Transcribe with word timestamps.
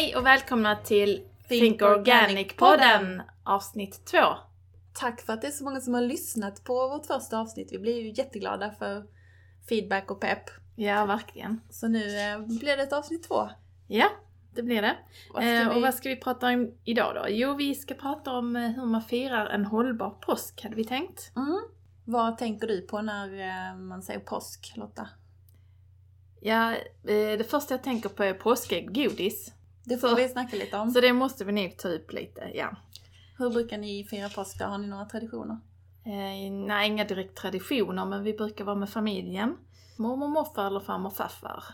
Hej 0.00 0.16
och 0.16 0.26
välkomna 0.26 0.76
till 0.76 1.16
Think 1.48 1.60
Think 1.60 1.80
Organic-podden 1.82 3.22
avsnitt 3.44 4.04
2. 4.06 4.18
Tack 4.92 5.20
för 5.20 5.32
att 5.32 5.40
det 5.42 5.46
är 5.46 5.50
så 5.50 5.64
många 5.64 5.80
som 5.80 5.94
har 5.94 6.00
lyssnat 6.00 6.64
på 6.64 6.88
vårt 6.88 7.06
första 7.06 7.38
avsnitt. 7.38 7.68
Vi 7.72 7.78
blir 7.78 8.00
ju 8.02 8.12
jätteglada 8.16 8.70
för 8.70 9.04
feedback 9.68 10.10
och 10.10 10.20
pepp. 10.20 10.42
Ja, 10.76 11.06
verkligen. 11.06 11.60
Så 11.70 11.88
nu 11.88 12.18
eh, 12.18 12.38
blir 12.38 12.76
det 12.76 12.82
ett 12.82 12.92
avsnitt 12.92 13.22
två. 13.28 13.48
Ja, 13.88 14.06
det 14.54 14.62
blir 14.62 14.82
det. 14.82 14.96
Vad 15.34 15.42
Eh, 15.44 15.68
vi- 15.68 15.76
Och 15.78 15.82
vad 15.82 15.94
ska 15.94 16.08
vi 16.08 16.16
prata 16.16 16.46
om 16.48 16.74
idag 16.84 17.14
då? 17.14 17.24
Jo, 17.28 17.54
vi 17.54 17.74
ska 17.74 17.94
prata 17.94 18.32
om 18.32 18.56
eh, 18.56 18.62
hur 18.70 18.86
man 18.86 19.02
firar 19.02 19.46
en 19.46 19.64
hållbar 19.64 20.10
påsk, 20.10 20.62
hade 20.62 20.76
vi 20.76 20.84
tänkt. 20.84 21.32
Mm. 21.36 21.60
Vad 22.04 22.38
tänker 22.38 22.66
du 22.66 22.80
på 22.80 23.02
när 23.02 23.40
eh, 23.40 23.76
man 23.76 24.02
säger 24.02 24.20
påsk, 24.20 24.72
Lotta? 24.76 25.08
Ja, 26.40 26.74
det 27.02 27.50
första 27.50 27.74
jag 27.74 27.82
tänker 27.82 28.08
på 28.08 28.24
är 28.24 28.34
påskägggodis. 28.34 29.52
Det 29.84 29.98
får 29.98 30.08
Så- 30.08 30.14
vi 30.16 30.28
snacka 30.28 30.56
lite 30.56 30.78
om. 30.78 30.90
Så 30.90 31.00
det 31.00 31.12
måste 31.12 31.44
vi 31.44 31.52
nog 31.52 31.76
ta 31.78 31.88
upp 31.88 32.12
lite, 32.12 32.50
ja. 32.54 32.76
Hur 33.38 33.50
brukar 33.50 33.78
ni 33.78 34.04
fira 34.04 34.28
påsk 34.28 34.58
då? 34.58 34.64
Har 34.64 34.78
ni 34.78 34.86
några 34.86 35.04
traditioner? 35.04 35.58
Eh, 36.04 36.52
nej, 36.52 36.88
inga 36.88 37.04
direkt 37.04 37.36
traditioner, 37.36 38.04
men 38.06 38.22
vi 38.22 38.32
brukar 38.32 38.64
vara 38.64 38.76
med 38.76 38.90
familjen. 38.90 39.56
Mormor, 39.98 40.28
morfar 40.28 40.66
eller 40.66 40.80
farmor, 40.80 41.10
farfar. 41.10 41.64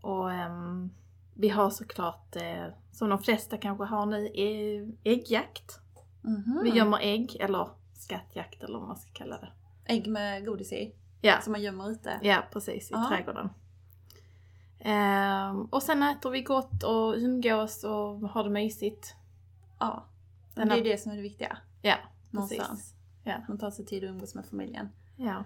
Och 0.00 0.32
ehm, 0.32 0.90
vi 1.34 1.48
har 1.48 1.70
såklart, 1.70 2.36
eh, 2.36 2.66
som 2.92 3.08
de 3.08 3.18
flesta 3.18 3.56
kanske 3.56 3.84
har 3.84 4.06
nu, 4.06 4.26
eh, 4.26 5.12
äggjakt. 5.12 5.80
Mhm. 6.22 6.60
Vi 6.64 6.70
gömmer 6.70 6.98
ägg, 7.02 7.36
eller 7.40 7.68
skattjakt 7.94 8.62
eller 8.62 8.78
vad 8.78 8.88
man 8.88 8.96
ska 8.96 9.10
kalla 9.12 9.38
det. 9.38 9.48
Ägg 9.84 10.06
med 10.06 10.46
godis 10.46 10.72
i, 10.72 10.94
Ja, 11.20 11.40
som 11.40 11.52
man 11.52 11.62
gömmer 11.62 11.90
ute. 11.90 12.20
ja 12.22 12.42
precis, 12.52 12.90
i 12.90 12.94
Ja. 12.94 13.06
trädgården. 13.10 13.48
Ehm, 14.86 15.64
och 15.64 15.82
sen 15.82 16.02
äter 16.02 16.30
vi 16.30 16.42
gott 16.42 16.82
och 16.82 17.14
umgås 17.16 17.84
och 17.84 18.18
har 18.30 18.44
det 18.44 18.50
mysigt. 18.50 19.14
Ja. 19.78 20.06
Den 20.54 20.68
det 20.68 20.74
är 20.74 20.76
har- 20.78 20.84
det 20.84 21.00
som 21.00 21.12
är 21.12 21.16
det 21.16 21.22
viktiga. 21.22 21.58
Ja, 21.82 21.96
Någonstans. 22.30 22.68
precis. 22.68 22.94
Ja. 23.24 23.34
Man 23.48 23.58
tar 23.58 23.70
sig 23.70 23.86
tid 23.86 24.04
att 24.04 24.10
umgås 24.10 24.34
med 24.34 24.46
familjen. 24.46 24.88
Ja. 25.16 25.44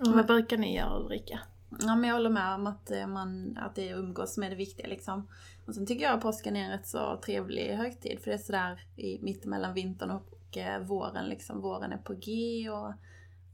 Och 0.00 0.12
vad 0.14 0.26
brukar 0.26 0.56
ni 0.56 0.76
göra 0.76 0.98
Ulrika? 1.00 1.40
Ja 1.80 1.96
men 1.96 2.04
jag 2.08 2.14
håller 2.16 2.30
med 2.30 2.54
om 2.54 2.66
att, 2.66 2.90
eh, 2.90 3.06
man, 3.06 3.58
att 3.58 3.74
det 3.74 3.88
är 3.88 3.96
umgås 3.96 4.34
som 4.34 4.42
är 4.42 4.50
det 4.50 4.56
viktiga 4.56 4.86
liksom. 4.86 5.28
Och 5.66 5.74
sen 5.74 5.86
tycker 5.86 6.04
jag 6.04 6.14
att 6.14 6.20
påsken 6.22 6.56
är 6.56 6.64
en 6.64 6.70
rätt 6.70 6.86
så 6.88 7.20
trevlig 7.24 7.76
högtid 7.76 8.18
för 8.20 8.30
det 8.30 8.36
är 8.36 8.38
sådär 8.38 8.80
i 8.96 9.18
mittemellan 9.22 9.74
vintern 9.74 10.10
och 10.10 10.56
eh, 10.56 10.80
våren 10.80 11.28
liksom. 11.28 11.60
Våren 11.60 11.92
är 11.92 11.96
på 11.98 12.14
G 12.14 12.30
och 12.70 12.92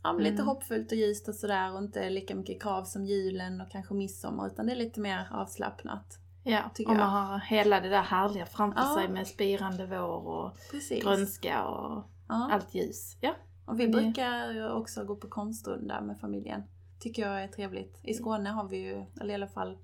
ja, 0.02 0.12
men 0.12 0.22
lite 0.22 0.34
Mm. 0.34 0.46
hoppfullt 0.46 0.92
och 0.92 0.98
ljust 0.98 1.28
och 1.28 1.34
sådär 1.34 1.72
och 1.72 1.78
inte 1.78 2.10
lika 2.10 2.34
mycket 2.34 2.62
krav 2.62 2.84
som 2.84 3.04
julen 3.04 3.60
och 3.60 3.70
kanske 3.70 3.94
midsommar 3.94 4.46
utan 4.46 4.66
det 4.66 4.72
är 4.72 4.76
lite 4.76 5.00
mer 5.00 5.28
avslappnat. 5.30 6.18
Ja, 6.44 6.70
och 6.86 6.96
man 6.96 7.10
har 7.10 7.38
hela 7.38 7.80
det 7.80 7.88
där 7.88 8.02
härliga 8.02 8.46
framför 8.46 8.80
Ja. 8.80 8.94
sig 8.94 9.08
med 9.08 9.26
spirande 9.26 9.86
vår 9.86 10.26
och 10.28 10.56
Precis. 10.70 11.02
grönska 11.04 11.64
och 11.68 12.04
Ja. 12.28 12.48
allt 12.52 12.74
ljus. 12.74 13.16
Ja. 13.20 13.34
Och 13.64 13.80
vi 13.80 13.86
Det- 13.86 13.92
brukar 13.92 14.70
också 14.72 15.04
gå 15.04 15.16
på 15.16 15.28
konstrunda 15.28 16.00
med 16.00 16.18
familjen. 16.20 16.62
Tycker 17.00 17.22
jag 17.22 17.42
är 17.44 17.48
trevligt. 17.48 18.00
I 18.02 18.14
Skåne 18.14 18.50
har 18.50 18.68
vi 18.68 18.76
ju, 18.76 19.04
eller 19.20 19.30
i 19.30 19.34
alla 19.34 19.46
fall, 19.48 19.78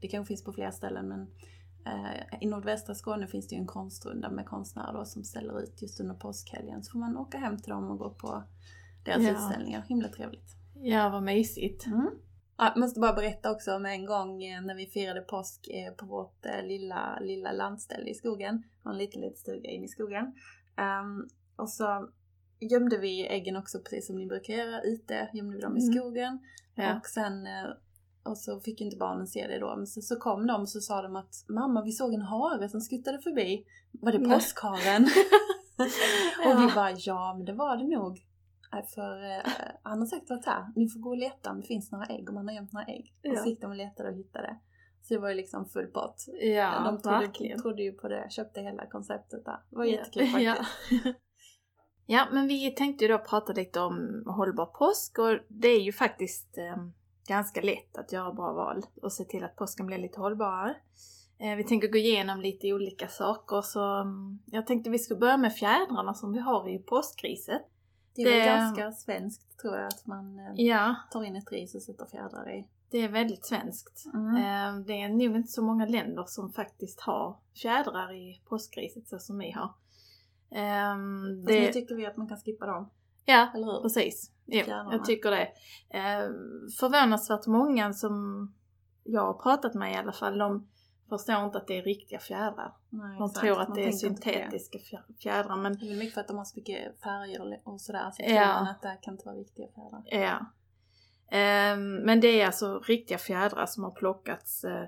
det 0.00 0.08
kanske 0.08 0.28
finns 0.28 0.44
på 0.44 0.52
fler 0.52 0.70
ställen 0.70 1.08
men 1.08 1.26
eh, 1.86 2.42
i 2.42 2.46
nordvästra 2.46 2.94
Skåne 2.94 3.26
finns 3.26 3.48
det 3.48 3.54
ju 3.54 3.60
en 3.60 3.66
konstrunda 3.66 4.30
med 4.30 4.46
konstnärer 4.46 4.92
då, 4.92 5.04
som 5.04 5.24
ställer 5.24 5.60
ut 5.60 5.82
just 5.82 6.00
under 6.00 6.14
påskhelgen. 6.14 6.82
Så 6.84 6.92
får 6.92 6.98
man 6.98 7.16
åka 7.16 7.38
hem 7.38 7.58
till 7.58 7.70
dem 7.70 7.90
och 7.90 7.98
gå 7.98 8.10
på 8.10 8.42
deras 9.04 9.22
Ja. 9.22 9.30
utställningar. 9.32 9.82
Himla 9.88 10.08
trevligt. 10.08 10.56
ja, 10.74 11.08
vad 11.08 11.22
mysigt. 11.22 11.86
Mm. 11.86 12.10
Ja, 12.58 12.72
jag 12.74 12.80
måste 12.80 13.00
bara 13.00 13.12
berätta 13.12 13.50
också 13.50 13.74
om 13.74 13.86
en 13.86 14.06
gång 14.06 14.42
eh, 14.44 14.62
när 14.62 14.74
vi 14.74 14.86
firade 14.86 15.20
påsk 15.20 15.68
eh, 15.68 15.92
på 15.94 16.06
vårt 16.06 16.46
eh, 16.46 16.66
lilla, 16.66 17.18
lilla 17.20 17.52
landställe 17.52 18.10
i 18.10 18.14
skogen. 18.14 18.62
Var 18.82 18.92
en 18.92 18.98
liten, 18.98 19.20
liten 19.20 19.36
stuga 19.36 19.70
in 19.70 19.84
i 19.84 19.88
skogen. 19.88 20.32
Ehm, 20.76 21.28
och 21.56 21.68
så 21.70 22.08
gömde 22.60 22.98
vi 22.98 23.26
äggen 23.26 23.56
också 23.56 23.78
precis 23.78 24.06
som 24.06 24.16
ni 24.16 24.26
brukar 24.26 24.54
göra 24.54 24.80
ute. 24.82 25.30
Gömde 25.32 25.56
vi 25.56 25.62
dem 25.62 25.76
i 25.76 25.80
Mm. 25.82 25.94
skogen. 25.94 26.38
Ja. 26.74 26.96
Och 26.98 27.06
sen 27.06 27.46
och 28.22 28.38
så 28.38 28.60
fick 28.60 28.80
inte 28.80 28.96
barnen 28.96 29.26
se 29.26 29.46
det 29.46 29.58
då. 29.58 29.76
Men 29.76 29.86
så, 29.86 30.00
så 30.00 30.16
kom 30.16 30.46
de 30.46 30.60
och 30.60 30.68
så 30.68 30.80
sa 30.80 31.02
de 31.02 31.16
att 31.16 31.44
mamma 31.48 31.82
vi 31.82 31.92
såg 31.92 32.14
en 32.14 32.22
hare 32.22 32.68
som 32.68 32.80
skuttade 32.80 33.18
förbi. 33.18 33.64
Var 33.92 34.12
det 34.12 34.18
påskharen? 34.18 35.02
Och 36.46 36.60
vi 36.62 36.74
bara 36.74 36.90
ja 36.90 37.34
men 37.36 37.44
det 37.46 37.52
var 37.52 37.76
det 37.76 37.84
nog. 37.96 38.18
Nej, 38.72 38.86
För 38.94 39.30
eh, 39.30 39.52
han 39.82 39.98
har 39.98 40.06
sagt 40.06 40.30
varit 40.30 40.46
här, 40.46 40.66
ni 40.76 40.88
får 40.88 41.00
gå 41.00 41.10
och 41.10 41.16
leta 41.16 41.50
om 41.50 41.60
det 41.60 41.66
finns 41.66 41.92
några 41.92 42.06
ägg, 42.06 42.28
om 42.28 42.34
man 42.34 42.48
har 42.48 42.54
gömt 42.54 42.72
några 42.72 42.86
ägg. 42.86 43.14
Och 43.24 43.26
Ja. 43.30 43.36
så 43.42 43.48
gick 43.48 43.60
de 43.60 43.70
och 43.70 43.76
letade 43.76 44.08
och 44.08 44.14
hittade. 44.16 44.58
Så 45.02 45.14
det 45.14 45.20
var 45.20 45.28
ju 45.28 45.34
liksom 45.34 45.66
full 45.66 45.86
pott. 45.86 46.24
Ja, 46.40 46.82
de 46.84 47.02
trodde, 47.02 47.18
verkligen. 47.18 47.62
trodde 47.62 47.82
ju 47.82 47.92
på 47.92 48.08
det, 48.08 48.26
köpte 48.30 48.60
hela 48.60 48.86
konceptet 48.86 49.44
där. 49.44 49.58
Det 49.70 49.76
var 49.76 49.84
Ja. 49.84 49.90
jättekul 49.90 50.26
faktiskt. 50.32 51.04
Ja. 51.04 51.12
ja, 52.06 52.26
men 52.32 52.46
vi 52.46 52.70
tänkte 52.70 53.04
ju 53.04 53.08
då 53.08 53.18
prata 53.18 53.52
lite 53.52 53.80
om 53.80 54.22
hållbar 54.26 54.66
påsk 54.66 55.18
och 55.18 55.38
det 55.48 55.68
är 55.68 55.80
ju 55.80 55.92
faktiskt 55.92 56.58
eh, 56.58 56.76
ganska 57.28 57.60
lätt 57.60 57.96
att 57.98 58.12
göra 58.12 58.32
bra 58.32 58.52
val 58.52 58.82
och 59.02 59.12
se 59.12 59.24
till 59.24 59.44
att 59.44 59.56
påsken 59.56 59.86
blir 59.86 59.98
lite 59.98 60.20
hållbarare. 60.20 60.76
Eh, 61.38 61.56
vi 61.56 61.64
tänker 61.64 61.88
gå 61.88 61.98
igenom 61.98 62.40
lite 62.40 62.72
olika 62.72 63.08
saker 63.08 63.60
så 63.62 64.00
mm, 64.00 64.38
jag 64.46 64.66
tänkte 64.66 64.90
vi 64.90 64.98
skulle 64.98 65.20
börja 65.20 65.36
med 65.36 65.52
fjädrarna 65.54 66.14
som 66.14 66.32
vi 66.32 66.38
har 66.38 66.68
i 66.68 66.78
påskriset. 66.78 67.62
Det 68.24 68.40
är 68.40 68.40
Det- 68.40 68.46
ganska 68.46 68.92
svenskt 68.92 69.58
tror 69.60 69.76
jag 69.76 69.86
att 69.86 70.06
man 70.06 70.38
eh, 70.38 70.52
Ja, 70.66 70.94
tar 71.12 71.24
in 71.24 71.36
ett 71.36 71.52
ris 71.52 71.74
och 71.74 71.82
sätter 71.82 72.06
fjädrar 72.06 72.50
i. 72.50 72.66
det 72.90 72.98
är 72.98 73.08
väldigt 73.08 73.46
svenskt. 73.46 74.04
Mm. 74.14 74.36
Eh, 74.36 74.84
Det 74.86 74.92
är 75.02 75.08
nog 75.08 75.36
inte 75.36 75.48
så 75.48 75.62
många 75.62 75.86
länder 75.86 76.24
som 76.26 76.52
faktiskt 76.52 77.00
har 77.00 77.36
fjädrar 77.62 78.12
i 78.12 78.42
påskriset 78.48 79.08
så 79.08 79.18
som 79.18 79.38
vi 79.38 79.50
har. 79.50 79.74
Ehm, 80.50 81.42
Fast 81.42 81.48
nu 81.50 81.60
Det, 81.60 81.72
tycker 81.72 81.94
vi 81.94 82.06
att 82.06 82.16
man 82.16 82.28
kan 82.28 82.36
skippa 82.40 82.66
dem, 82.66 82.90
ja, 83.24 83.48
eller 83.54 83.66
hur? 83.66 83.82
precis. 83.82 84.30
Jo, 84.46 84.62
jag 84.66 85.04
tycker 85.04 85.30
det. 85.30 85.48
Ehm, 85.90 86.32
Förvånansvärt 86.80 87.46
många 87.46 87.92
som 87.92 88.14
jag 89.04 89.20
har 89.26 89.34
pratat 89.34 89.74
med 89.74 89.92
i 89.92 89.96
alla 89.96 90.12
fall, 90.12 90.38
de 90.38 90.68
förstår 91.10 91.44
inte 91.44 91.58
att 91.58 91.66
det 91.66 91.78
är 91.78 91.82
riktiga 91.82 92.18
fjädrar. 92.18 92.72
Nej, 92.90 93.18
De 93.18 93.24
exakt. 93.26 93.40
tror 93.46 93.60
att 93.60 93.68
Man 93.68 93.76
det 93.76 93.82
är 93.82 93.86
det. 93.86 93.92
syntetiska 93.92 94.78
fjä- 94.78 95.16
fjädrar, 95.22 95.56
men 95.56 95.78
Det 95.78 95.86
är 95.92 95.96
mycket 95.96 96.14
för 96.14 96.20
att 96.20 96.28
de 96.28 96.36
har 96.38 96.44
så 96.44 96.56
mycket 96.58 97.00
färger 97.02 97.60
och- 97.64 97.80
sådär, 97.80 98.10
så 98.12 98.22
Ja. 98.22 98.30
tror 98.58 98.68
att 98.70 98.82
det 98.82 98.98
kan 99.02 99.14
inte 99.14 99.26
vara 99.26 99.36
riktiga 99.36 99.66
fjädrar. 99.74 100.02
Ja. 100.06 100.46
Ehm, 101.36 101.94
men 101.96 102.20
det 102.20 102.40
är 102.40 102.46
alltså 102.46 102.78
riktiga 102.78 103.18
fjädrar 103.18 103.66
som 103.66 103.84
har 103.84 103.90
plockats 103.90 104.64
eh, 104.64 104.84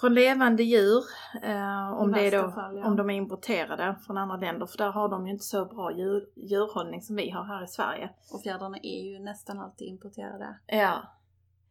från 0.00 0.14
levande 0.14 0.62
djur. 0.62 1.02
eh, 1.42 1.92
om, 1.92 2.12
det 2.12 2.26
är 2.26 2.42
då, 2.42 2.50
fall, 2.50 2.76
ja. 2.76 2.86
om 2.86 2.96
de 2.96 3.10
är 3.10 3.14
importerade 3.14 3.96
från 4.06 4.18
andra 4.18 4.36
länder, 4.36 4.66
för 4.66 4.78
där 4.78 4.90
har 4.90 5.08
de 5.08 5.26
ju 5.26 5.32
inte 5.32 5.44
så 5.44 5.64
bra 5.64 5.92
djur, 5.92 6.28
djurhållning 6.36 7.02
som 7.02 7.16
vi 7.16 7.30
har 7.30 7.44
här 7.44 7.64
i 7.64 7.68
Sverige. 7.68 8.10
Och 8.32 8.42
fjädrarna 8.42 8.78
är 8.82 9.02
ju 9.12 9.18
nästan 9.18 9.60
alltid 9.60 9.88
importerade. 9.88 10.58
Ja, 10.66 11.02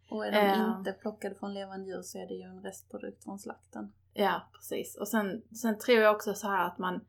Och 0.09 0.25
är 0.25 0.31
de 0.31 0.37
Ja. 0.37 0.77
inte 0.77 0.91
plockade 0.93 1.35
från 1.35 1.53
levande 1.53 1.85
djur 1.89 2.01
så 2.01 2.17
är 2.17 2.27
det 2.27 2.33
ju 2.33 2.41
en 2.43 2.61
restprodukt 2.63 3.23
från 3.23 3.39
slakten. 3.39 3.93
ja 4.13 4.41
precis. 4.53 4.97
Och 4.97 5.07
sen, 5.07 5.41
sen 5.61 5.77
tror 5.77 5.97
jag 5.99 6.15
också 6.15 6.33
så 6.33 6.47
här 6.47 6.67
att 6.67 6.77
man, 6.77 7.01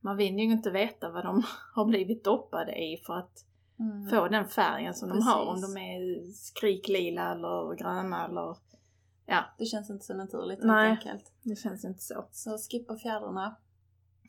man 0.00 0.16
vill 0.16 0.34
ju 0.38 0.42
inte 0.52 0.70
veta 0.70 1.10
vad 1.10 1.24
de 1.24 1.42
har 1.74 1.84
blivit 1.84 2.24
doppade 2.24 2.72
i 2.72 2.96
för 3.06 3.14
att 3.18 3.44
Mm. 3.78 4.08
få 4.10 4.28
den 4.28 4.48
färgen 4.48 4.94
som 4.94 5.08
de 5.08 5.22
har. 5.22 5.46
Om 5.46 5.54
Precis. 5.54 5.74
de 5.74 5.80
är 5.80 6.32
skriklila 6.32 7.32
eller 7.32 7.74
gröna 7.76 8.24
eller... 8.24 8.56
Ja, 9.26 9.44
Det 9.58 9.64
känns 9.64 9.90
inte 9.90 10.04
så 10.04 10.14
naturligt 10.14 10.58
Nej. 10.62 10.88
helt 10.88 11.06
enkelt. 11.06 11.32
det 11.42 11.56
känns 11.56 11.84
inte 11.84 12.02
så. 12.02 12.28
Så 12.32 12.58
skippa 12.70 12.96
fjädrarna. 12.96 13.56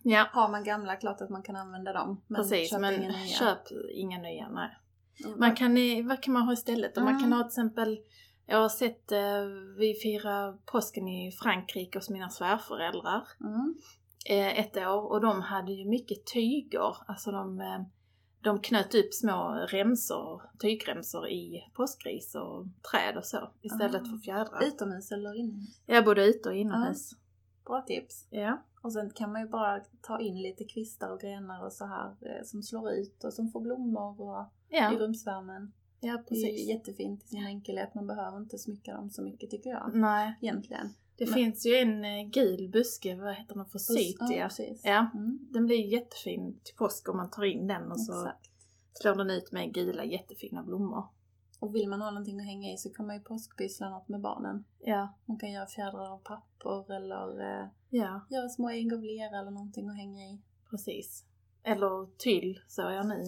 Ja, 0.03 0.27
Har 0.33 0.49
man 0.49 0.63
gamla, 0.63 0.95
klart 0.95 1.21
att 1.21 1.29
man 1.29 1.43
kan 1.43 1.55
använda 1.55 1.93
dem. 1.93 2.21
Men 2.27 2.41
Precis, 2.41 2.69
köp 2.69 2.81
men 2.81 2.93
inga 2.93 3.07
nya. 3.11 3.25
köp 3.25 3.59
inga 3.93 4.17
nya. 4.19 4.49
Nej. 4.49 4.77
Mm. 5.25 5.39
Man 5.39 5.55
kan, 5.55 5.75
vad 6.07 6.23
kan 6.23 6.33
man 6.33 6.43
ha 6.43 6.53
istället? 6.53 6.95
Man 6.95 7.07
Mm. 7.07 7.19
kan 7.21 7.33
ha 7.33 7.39
till 7.43 7.47
exempel, 7.47 7.99
jag 8.45 8.57
har 8.57 8.69
sett, 8.69 9.11
eh, 9.11 9.45
vi 9.77 9.93
firar 9.93 10.57
påsken 10.65 11.07
i 11.07 11.31
Frankrike 11.31 11.97
hos 11.97 12.09
mina 12.09 12.29
svärföräldrar 12.29 13.27
Mm. 13.41 13.75
eh, 14.29 14.59
ett 14.59 14.77
år 14.77 15.11
och 15.11 15.21
de 15.21 15.41
hade 15.41 15.71
ju 15.73 15.89
mycket 15.89 16.25
tyger. 16.33 16.95
Alltså 17.07 17.31
de, 17.31 17.61
eh, 17.61 17.81
de 18.41 18.59
knöt 18.59 18.95
upp 18.95 19.13
små 19.13 19.65
remsor, 19.69 20.41
tygremsor 20.59 21.27
i 21.29 21.71
påskris 21.73 22.35
och 22.35 22.65
träd 22.91 23.17
och 23.17 23.25
så 23.25 23.49
istället 23.61 24.01
Ah. 24.01 24.05
för 24.05 24.17
fjädrar. 24.17 24.63
Utomhus 24.63 25.11
eller 25.11 25.39
inomhus? 25.39 25.79
Ja, 25.85 26.01
både 26.01 26.25
ute 26.25 26.49
och 26.49 26.55
inomhus. 26.55 27.11
Bra 27.65 27.81
tips. 27.81 28.27
Ja. 28.29 28.63
Och 28.85 28.93
sen 28.93 29.09
kan 29.09 29.31
man 29.31 29.41
ju 29.41 29.47
bara 29.47 29.79
ta 30.01 30.19
in 30.19 30.41
lite 30.41 30.63
kvistar 30.63 31.09
och 31.09 31.19
grenar 31.19 31.65
och 31.65 31.73
så 31.73 31.85
här 31.85 32.07
eh, 32.21 32.43
som 32.43 32.63
slår 32.63 32.91
ut 32.91 33.23
och 33.23 33.33
som 33.33 33.51
får 33.51 33.61
blommor 33.61 34.21
och 34.21 34.45
i 34.69 34.75
Ja, 34.75 34.91
rumsvärmen. 34.99 35.73
ja 35.99 36.13
Det 36.13 36.19
är 36.19 36.23
precis. 36.23 36.67
jättefint 36.69 37.23
i 37.23 37.27
sin 37.27 37.45
enkelhet. 37.45 37.95
Man 37.95 38.07
behöver 38.07 38.37
inte 38.37 38.57
smycka 38.57 38.93
dem 38.93 39.09
så 39.09 39.21
mycket 39.21 39.49
tycker 39.49 39.69
jag. 39.69 39.91
Nej, 39.93 40.37
Egentligen. 40.41 40.89
det 41.17 41.25
Men- 41.25 41.33
finns 41.33 41.65
ju 41.65 41.75
en 41.75 42.05
eh, 42.05 42.23
gul 42.29 42.69
buske, 42.69 43.15
vad 43.15 43.35
heter 43.35 43.55
den, 43.55 43.65
för 43.65 43.79
Ja, 44.37 44.43
precis. 44.47 44.81
Ja, 44.83 45.09
Mm. 45.13 45.39
den 45.51 45.65
blir 45.65 45.85
jättefin 45.93 46.59
till 46.63 46.75
påsk 46.75 47.09
om 47.09 47.17
man 47.17 47.29
tar 47.29 47.43
in 47.43 47.67
den 47.67 47.91
och 47.91 47.99
så 48.01 48.13
Exakt. 48.13 48.49
slår 48.93 49.15
den 49.15 49.29
ut 49.29 49.51
med 49.51 49.73
gula 49.73 50.03
jättefina 50.05 50.63
blommor. 50.63 51.03
Och 51.59 51.75
vill 51.75 51.89
man 51.89 52.01
ha 52.01 52.11
någonting 52.11 52.39
att 52.39 52.45
hänga 52.45 52.73
i 52.73 52.77
så 52.77 52.89
kan 52.89 53.07
man 53.07 53.15
ju 53.15 53.21
påskpyssla 53.21 53.89
något 53.89 54.07
med 54.07 54.21
barnen. 54.21 54.65
Ja. 54.79 55.13
Man 55.25 55.39
kan 55.39 55.51
göra 55.51 55.67
fjädrar 55.67 56.11
av 56.13 56.17
papper 56.17 56.93
eller 56.95 57.41
eh, 57.41 57.67
Ja, 57.89 58.21
göra 58.29 58.49
små 58.49 58.69
ägg 58.69 58.93
av 58.93 59.03
lera 59.03 59.39
eller 59.39 59.51
någonting 59.51 59.89
att 59.89 59.95
hänga 59.97 60.21
i. 60.23 60.41
precis. 60.69 61.25
Eller 61.63 62.17
tyll 62.17 62.59
såg 62.67 62.91
jag 62.91 63.07
nu. 63.07 63.23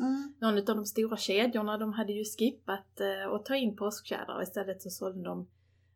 Mm. 0.00 0.34
Någon 0.38 0.58
av 0.58 0.64
de 0.76 0.86
stora 0.86 1.16
kedjorna 1.16 1.78
de 1.78 1.92
hade 1.92 2.12
ju 2.12 2.24
skippat 2.24 3.00
eh, 3.00 3.32
att 3.34 3.44
ta 3.44 3.56
in 3.56 3.76
påskfjädrar. 3.76 4.42
Istället 4.42 4.82
så 4.82 4.90
sålde 4.90 5.22
de 5.22 5.48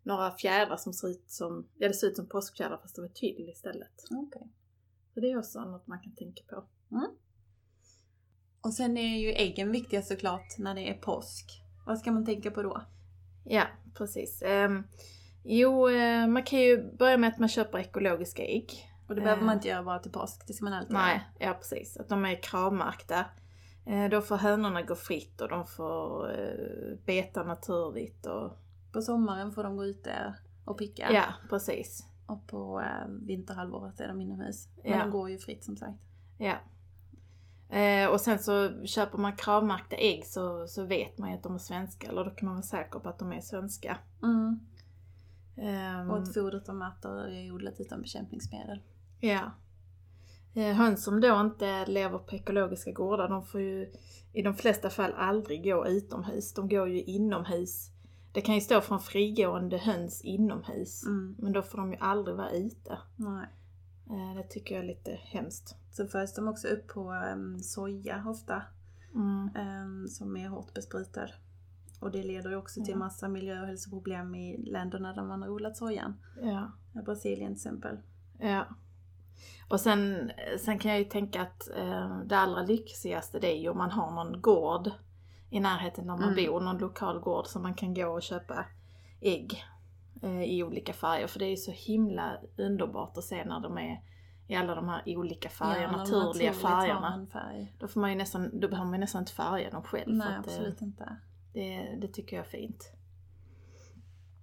några 0.03 0.31
fjädrar 0.31 0.77
som 0.77 0.93
ser 0.93 1.09
ut 1.09 1.31
som, 1.31 1.69
ja 1.79 1.89
det 1.89 1.95
ser 1.95 2.07
ut 2.07 2.17
som 2.17 2.27
påskfjädrar 2.29 2.79
fast 2.83 2.97
det 2.97 3.03
var 3.03 3.09
tyll 3.09 3.49
istället. 3.49 4.05
Okej. 4.11 4.49
Så 5.15 5.21
det 5.21 5.31
är 5.31 5.39
också 5.39 5.65
något 5.65 5.87
man 5.87 6.01
kan 6.01 6.13
tänka 6.15 6.43
på. 6.49 6.65
Och 8.61 8.75
sen 8.75 8.97
är 8.97 9.19
ju 9.19 9.33
äggen 9.33 9.73
viktiga 9.73 10.03
såklart 10.03 10.59
när 10.59 10.75
det 10.75 10.91
är 10.91 10.95
påsk. 10.95 11.63
Vad 11.89 11.99
ska 11.99 12.13
man 12.13 12.25
tänka 12.27 12.51
på 12.51 12.63
då? 12.63 12.83
Ja, 13.45 13.63
precis. 13.95 14.43
Ehm, 14.43 14.85
jo, 15.45 15.89
eh, 15.89 16.27
man 16.27 16.43
kan 16.43 16.59
ju 16.59 16.93
börja 16.99 17.17
med 17.17 17.29
att 17.29 17.39
man 17.39 17.49
köper 17.49 17.79
ekologiska 17.79 18.43
ägg. 18.43 18.73
Och 19.09 19.15
det 19.15 19.21
behöver 19.21 19.43
Eh, 19.43 19.47
man 19.47 19.55
inte 19.55 19.69
göra 19.69 19.83
bara 19.83 19.99
till 19.99 20.13
påsk, 20.13 20.47
det 20.47 20.53
ska 20.53 20.65
man 20.65 20.73
alltid 20.75 20.93
Nej, 20.93 21.29
ja 21.39 21.55
precis. 21.55 21.97
Att 21.97 22.09
de 22.09 22.25
är 22.25 22.43
kravmärkta. 22.43 23.25
Eh, 23.87 24.09
då 24.11 24.21
får 24.21 24.37
hönorna 24.37 24.83
gå 24.83 24.95
fritt 24.95 25.41
och 25.41 25.49
de 25.49 25.67
får 25.67 26.31
eh, 26.41 26.97
beta 27.07 27.43
naturligt 27.43 28.27
och... 28.27 28.33
göra. 28.33 28.53
På 28.93 29.03
sommaren 29.03 29.53
får 29.53 29.65
de 29.65 29.77
gå 29.77 29.85
ute 29.85 30.35
och 30.65 30.79
picka. 30.79 31.13
Ja, 31.13 31.25
precis. 31.51 32.07
Och 32.27 32.47
på 32.47 32.81
eh, 32.81 33.09
vinterhalvåret 33.27 34.01
är 34.01 34.09
de 34.09 34.21
inomhus. 34.21 34.69
Men 34.83 34.93
Ja. 34.93 34.99
de 34.99 35.11
går 35.11 35.31
ju 35.31 35.39
fritt 35.39 35.65
som 35.65 35.77
sagt. 35.77 35.99
Ja. 36.39 36.55
Eh, 37.71 38.09
och 38.09 38.21
sen 38.21 38.39
så 38.39 38.85
köper 38.87 39.19
man 39.19 39.37
kravmärkta 39.37 39.97
ägg 39.97 40.27
så, 40.27 40.67
så 40.69 40.85
vet 40.85 41.19
man 41.19 41.31
ju 41.31 41.37
att 41.37 41.43
de 41.43 41.55
är 41.55 41.59
svenska. 41.59 42.09
Eller 42.09 42.25
då 42.25 42.31
kan 42.31 42.47
man 42.47 42.55
vara 42.55 42.63
säker 42.63 42.99
på 42.99 43.09
att 43.09 43.19
de 43.19 43.33
är 43.33 43.41
svenska. 43.41 43.99
Mm. 44.23 44.61
Ehm, 45.57 46.11
Och 46.11 46.19
att 46.19 46.35
fodret 46.35 46.67
de 46.67 46.83
äter 46.83 47.29
är 47.29 47.53
odlat 47.53 47.81
utan 47.81 48.03
bekämpningsmedel. 48.03 48.83
Ja. 49.21 49.51
Eh, 50.55 50.77
Höns 50.77 51.05
som 51.05 51.21
då 51.21 51.41
inte 51.41 51.87
lever 51.87 52.19
på 52.19 52.35
ekologiska 52.37 52.93
gårdar, 52.93 53.29
de 53.29 53.45
får 53.47 53.61
ju 53.61 53.93
i 54.33 54.43
de 54.43 54.55
flesta 54.55 54.91
fall 54.91 55.13
aldrig 55.17 55.65
gå 55.65 55.87
utomhus. 55.87 56.55
De 56.55 56.69
går 56.69 56.89
ju 56.89 57.03
inomhus. 57.03 57.91
Det 58.33 58.41
kan 58.41 58.55
ju 58.55 58.61
stå 58.61 58.81
från 58.81 59.01
frigående 59.01 59.79
höns 59.79 60.23
inomhus. 60.25 61.05
Mm. 61.07 61.37
Men 61.39 61.53
då 61.53 61.63
får 61.63 61.79
de 61.79 61.93
ju 61.93 61.99
aldrig 62.01 62.37
vara 62.37 62.51
ute. 62.51 62.99
Nej. 63.17 63.47
Eh, 64.11 64.35
Det 64.37 64.43
tycker 64.43 64.75
jag 64.75 64.85
är 64.85 64.89
lite 64.89 65.11
hemskt. 65.23 65.77
Så 65.91 66.07
föds 66.07 66.35
de 66.35 66.49
också 66.49 66.69
upp 66.69 66.87
på 66.89 67.13
em, 67.13 67.59
soja 67.61 68.25
ofta. 68.27 68.63
Mm. 69.15 69.51
em, 69.57 70.09
som 70.09 70.37
är 70.37 70.49
hårt 70.49 70.75
besprutad. 70.75 71.27
Och 72.01 72.11
det 72.11 72.23
leder 72.23 72.51
ju 72.51 72.57
också 72.57 72.81
till 72.85 72.93
Ja. 72.93 72.99
massa 72.99 73.29
miljö 73.29 73.61
och 73.61 73.67
hälsoproblem 73.67 74.35
i 74.35 74.57
länderna 74.71 75.13
där 75.13 75.23
man 75.23 75.43
har 75.43 75.49
odlat 75.49 75.77
sojan. 75.77 76.15
Ja. 76.43 76.73
Brasilien 77.03 77.49
till 77.49 77.57
exempel. 77.57 77.97
Ja. 78.39 78.65
Och 79.69 79.81
sen, 79.81 80.31
sen 80.61 80.79
kan 80.79 80.91
jag 80.91 80.99
ju 81.01 81.05
tänka 81.05 81.43
att 81.43 81.69
eh, 81.77 82.19
det 82.27 82.37
allra 82.39 82.63
lyxigaste 82.63 83.39
det 83.39 83.53
är 83.57 83.61
ju 83.61 83.69
om 83.69 83.79
man 83.79 83.91
har 83.91 84.11
någon 84.11 84.41
gård 84.43 84.91
i 85.51 85.61
närheten 85.61 86.07
där 86.07 86.17
man 86.17 86.33
Mm. 86.33 86.47
bor, 86.47 86.61
någon 86.61 86.79
lokal 86.79 87.21
gård 87.21 87.47
som 87.47 87.63
man 87.63 87.75
kan 87.75 87.95
gå 87.95 88.07
och 88.07 88.23
köpa 88.23 88.65
ägg 89.21 89.65
i 90.47 90.63
olika 90.63 90.93
färger. 90.93 91.27
För 91.27 91.39
det 91.39 91.45
är 91.47 91.57
så 91.57 91.71
himla 91.71 92.37
underbart 92.59 93.17
att 93.19 93.25
se 93.25 93.45
när 93.45 93.61
de 93.61 93.79
är 93.79 94.01
i 94.49 94.55
alla 94.55 94.75
de 94.75 94.89
här 94.89 95.03
olika 95.07 95.49
färger, 95.49 95.83
Ja, 95.83 95.91
naturliga 95.97 96.53
färgerna. 96.53 97.27
färg. 97.33 97.75
Då, 97.79 97.89
får 97.89 98.01
man 98.01 98.11
ju 98.11 98.17
nästan, 98.17 98.61
då 98.61 98.69
behöver 98.69 98.91
man 98.91 99.01
nästan 99.01 99.23
inte 99.23 99.33
färga 99.33 99.71
dem 99.71 99.83
själv. 99.83 100.15
Nej, 100.17 100.27
för 100.27 100.35
att 100.39 100.45
det, 100.45 100.51
absolut 100.51 100.81
inte. 100.83 101.17
det, 101.53 101.99
det 102.01 102.09
tycker 102.09 102.37
jag 102.37 102.47
är 102.47 102.51
fint. 102.51 102.93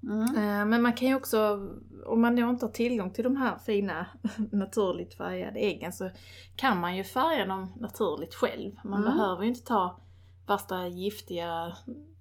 Mm. 0.03 0.21
Eh, 0.35 0.65
Men 0.65 0.81
man 0.81 0.93
kan 0.93 1.07
ju 1.07 1.15
också, 1.15 1.69
om 2.05 2.21
man 2.21 2.35
då 2.35 2.49
inte 2.49 2.65
har 2.65 2.71
tillgång 2.71 3.11
till 3.13 3.23
de 3.23 3.35
här 3.35 3.57
fina 3.57 4.05
naturligt 4.51 5.13
färgade 5.13 5.59
äggen 5.59 5.93
så 5.93 6.09
kan 6.55 6.79
man 6.79 6.95
ju 6.97 7.03
färga 7.03 7.45
dem 7.45 7.73
naturligt 7.79 8.35
själv. 8.35 8.75
Man 8.83 9.01
Mm. 9.03 9.17
behöver 9.17 9.41
ju 9.43 9.49
inte 9.49 9.63
ta 9.65 9.99
värsta 10.47 10.87
giftiga 10.87 11.73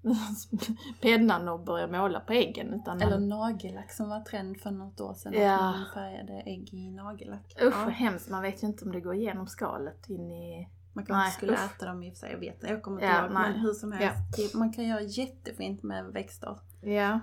pennan 1.01 1.49
och 1.49 1.61
börja 1.61 1.87
måla 1.87 2.21
på 2.21 2.33
äggen. 2.33 2.75
Utan 2.75 3.03
Eller 3.03 3.19
man, 3.19 3.29
nagellack 3.29 3.93
som 3.93 4.09
var 4.09 4.21
trend 4.21 4.61
för 4.61 4.71
något 4.71 5.01
år 5.01 5.15
sedan. 5.15 5.33
Ja. 5.35 5.55
Att 5.69 5.77
man 5.77 5.87
färgade 5.95 6.33
ägg 6.33 6.75
i 6.75 6.91
nagellack. 6.91 7.55
usch 7.63 7.75
Ja. 7.79 7.85
vad 7.85 7.93
hemskt, 7.95 8.31
man 8.31 8.43
vet 8.43 8.63
ju 8.63 8.67
inte 8.67 8.85
om 8.85 8.93
det 8.93 9.01
går 9.01 9.15
igenom 9.15 9.47
skalet 9.47 10.09
in 10.09 10.33
i... 10.33 10.69
Man 10.93 11.07
kanske 11.07 11.37
skulle 11.37 11.53
usch. 11.53 11.65
äta 11.77 11.87
dem 11.87 12.03
i 12.03 12.09
och 12.11 12.13
för 12.13 12.19
sig, 12.21 12.31
jag 12.33 12.39
vet 12.39 12.55
inte. 12.55 12.67
Jag 12.67 12.83
kommer 12.83 12.97
inte 13.03 13.07
Ja, 13.15 13.23
ihåg. 13.25 13.33
nej. 13.35 13.51
Men 13.51 13.61
hur 13.61 13.73
som 13.73 13.93
helst. 13.93 14.37
Det, 14.37 14.59
man 14.59 14.73
kan 14.73 14.85
göra 14.85 15.01
jättefint 15.01 15.83
med 15.83 16.05
växter. 16.05 16.59
Ja. 16.81 17.21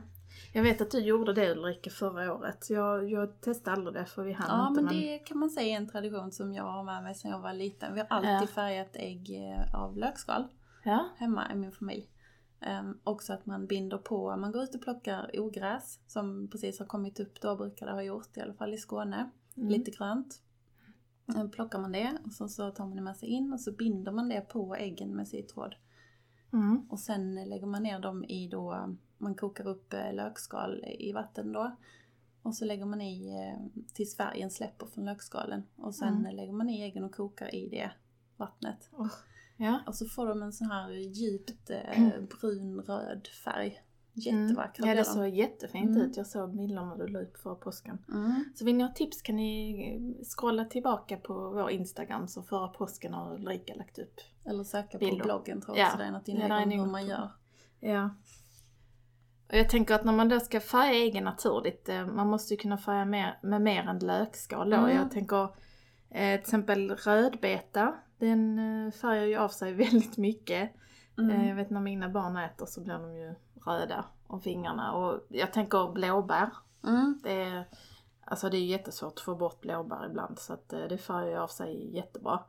Jag 0.53 0.63
vet 0.63 0.81
att 0.81 0.91
du 0.91 0.99
gjorde 0.99 1.33
det 1.33 1.51
Ulrika 1.51 1.89
förra 1.89 2.33
året. 2.33 2.69
Jag, 2.69 3.09
jag 3.11 3.41
testade 3.41 3.75
aldrig 3.77 3.93
det 3.95 4.05
för 4.05 4.23
vi 4.23 4.33
hann 4.33 4.59
Ja, 4.59 4.67
inte. 4.67 4.81
men 4.81 4.93
det 4.93 5.17
kan 5.19 5.37
man 5.37 5.49
säga 5.49 5.73
är 5.73 5.77
en 5.77 5.89
tradition 5.89 6.31
som 6.31 6.53
jag 6.53 6.63
har 6.63 6.83
med 6.83 7.03
mig 7.03 7.15
sedan 7.15 7.31
jag 7.31 7.39
var 7.39 7.53
liten. 7.53 7.93
Vi 7.93 7.99
har 7.99 8.07
alltid 8.09 8.31
Ja. 8.31 8.47
färgat 8.47 8.89
ägg 8.93 9.53
eh, 9.53 9.75
av 9.81 9.97
lökskal. 9.97 10.47
Ja. 10.83 11.09
hemma 11.17 11.51
i 11.51 11.55
min 11.55 11.71
familj. 11.71 12.09
Um, 12.81 12.99
också 13.03 13.33
att 13.33 13.45
man 13.45 13.67
binder 13.67 13.97
på, 13.97 14.35
man 14.37 14.51
går 14.51 14.63
ut 14.63 14.75
och 14.75 14.81
plockar 14.81 15.31
ogräs 15.39 15.99
som 16.07 16.47
precis 16.47 16.79
har 16.79 16.85
kommit 16.85 17.19
upp 17.19 17.41
då, 17.41 17.55
brukar 17.55 17.85
det 17.85 17.91
ha 17.91 18.01
gjort 18.03 18.37
i 18.37 18.41
alla 18.41 18.53
fall 18.53 18.73
i 18.73 18.77
Skåne. 18.77 19.29
Mm. 19.57 19.69
Lite 19.69 19.91
grönt. 19.91 20.41
Um, 21.25 21.51
plockar 21.51 21.79
man 21.79 21.91
det 21.91 22.17
och 22.25 22.31
så, 22.31 22.47
så 22.47 22.71
tar 22.71 22.85
man 22.85 22.95
det 22.95 23.01
med 23.01 23.17
sig 23.17 23.29
in 23.29 23.53
och 23.53 23.59
så 23.61 23.71
binder 23.71 24.11
man 24.11 24.29
det 24.29 24.41
på 24.41 24.75
äggen 24.75 25.15
med 25.15 25.27
sytråd. 25.27 25.75
Mm. 26.53 26.85
Och 26.89 26.99
sen 26.99 27.35
lägger 27.49 27.67
man 27.67 27.83
ner 27.83 27.99
dem 27.99 28.23
i 28.23 28.47
då, 28.47 28.95
man 29.17 29.35
kokar 29.35 29.67
upp 29.67 29.93
eh, 29.93 30.13
lökskal 30.13 30.85
i 30.99 31.11
vatten 31.11 31.51
då. 31.53 31.75
Och 32.41 32.55
så 32.55 32.65
lägger 32.65 32.85
man 32.85 33.01
i 33.01 33.29
eh, 33.29 33.83
tills 33.93 34.17
färgen 34.17 34.51
släpper 34.51 34.85
från 34.85 35.05
lökskalen. 35.05 35.63
Och 35.75 35.95
sen 35.95 36.17
Mm. 36.17 36.35
lägger 36.35 36.53
man 36.53 36.69
i 36.69 36.81
äggen 36.83 37.03
och 37.03 37.15
kokar 37.15 37.55
i 37.55 37.69
det 37.69 37.91
vattnet. 38.37 38.89
Ja. 39.65 39.79
Och 39.87 39.95
så 39.95 40.05
får 40.05 40.27
de 40.27 40.41
en 40.43 40.53
sån 40.53 40.71
här 40.71 40.89
djupt 40.91 41.69
eh, 41.69 42.11
brun-röd 42.39 43.27
färg. 43.43 43.81
Jättevackra 44.13 44.83
Mm. 44.83 44.89
Ja 44.97 45.03
det 45.03 45.05
såg 45.09 45.27
jättefint 45.29 45.89
Mm. 45.89 46.01
ut. 46.01 46.17
Jag 46.17 46.27
såg 46.27 46.55
bilderna 46.57 46.95
du 46.95 47.07
la 47.07 47.19
upp 47.21 47.37
för 47.37 47.55
påsken. 47.55 47.97
Mm. 48.09 48.43
Så 48.55 48.65
vill 48.65 48.75
ni 48.75 48.83
ha 48.83 48.91
tips 48.93 49.21
kan 49.21 49.35
ni 49.35 50.15
scrolla 50.37 50.65
tillbaka 50.65 51.17
på 51.17 51.33
vår 51.49 51.71
Instagram 51.71 52.27
så 52.27 52.43
förra 52.43 52.67
påsken 52.67 53.13
har 53.13 53.33
Ulrika 53.35 53.73
lagt 53.75 53.99
upp. 53.99 54.13
Eller 54.45 54.63
söka 54.63 54.97
Bilder. 54.97 55.17
på 55.19 55.23
bloggen 55.23 55.61
tror 55.61 55.77
Ja. 55.77 55.81
jag 55.83 55.87
också 55.87 55.97
det 55.97 56.03
är 56.03 56.11
något 56.11 56.27
Ja, 56.27 56.33
inlägg 56.63 56.79
om 56.79 56.85
hur 56.85 56.91
man 56.91 57.07
gör. 57.07 57.31
Ja. 57.79 58.09
Och 59.49 59.57
jag 59.57 59.69
tänker 59.69 59.95
att 59.95 60.03
när 60.05 60.13
man 60.13 60.29
då 60.29 60.39
ska 60.39 60.59
färga 60.59 60.93
äggen 61.05 61.23
naturligt, 61.23 61.89
eh, 61.89 62.05
man 62.07 62.27
måste 62.27 62.53
ju 62.53 62.57
kunna 62.57 62.77
färga 62.77 63.05
mer, 63.05 63.39
med 63.43 63.61
mer 63.61 63.83
än 63.83 63.99
lökskal 63.99 64.69
då. 64.69 64.77
Mm. 64.77 64.95
Jag 64.95 65.11
tänker 65.11 65.43
eh, 65.43 65.49
till 66.35 66.39
exempel 66.39 66.91
rödbeta, 66.91 67.93
den 68.25 68.59
eh, 68.59 68.91
färgar 68.91 69.25
ju 69.25 69.35
av 69.35 69.49
sig 69.49 69.73
väldigt 69.83 70.17
mycket. 70.17 70.71
Eh, 70.71 70.77
Mm. 71.17 71.47
jag 71.47 71.55
vet 71.55 71.69
när 71.69 71.81
mina 71.81 72.09
barn 72.09 72.37
äter 72.37 72.65
så 72.65 72.81
blir 72.81 72.93
de 72.93 73.15
ju 73.15 73.33
röda 73.65 74.05
om 74.27 74.41
fingrarna. 74.41 74.91
Och 74.93 75.25
jag 75.29 75.53
tänker 75.53 75.91
blåbär, 75.93 76.49
Mm. 76.83 77.19
det 77.23 77.43
är, 77.43 77.63
alltså 78.31 78.49
det 78.49 78.57
är 78.57 78.65
jättesvårt 78.65 79.13
att 79.13 79.19
få 79.19 79.35
bort 79.35 79.61
blåbär 79.61 80.05
ibland 80.05 80.39
så 80.39 80.53
att 80.53 80.73
eh, 80.73 80.79
det 80.79 80.97
färgar 80.97 81.39
av 81.39 81.47
sig 81.47 81.95
jättebra. 81.95 82.39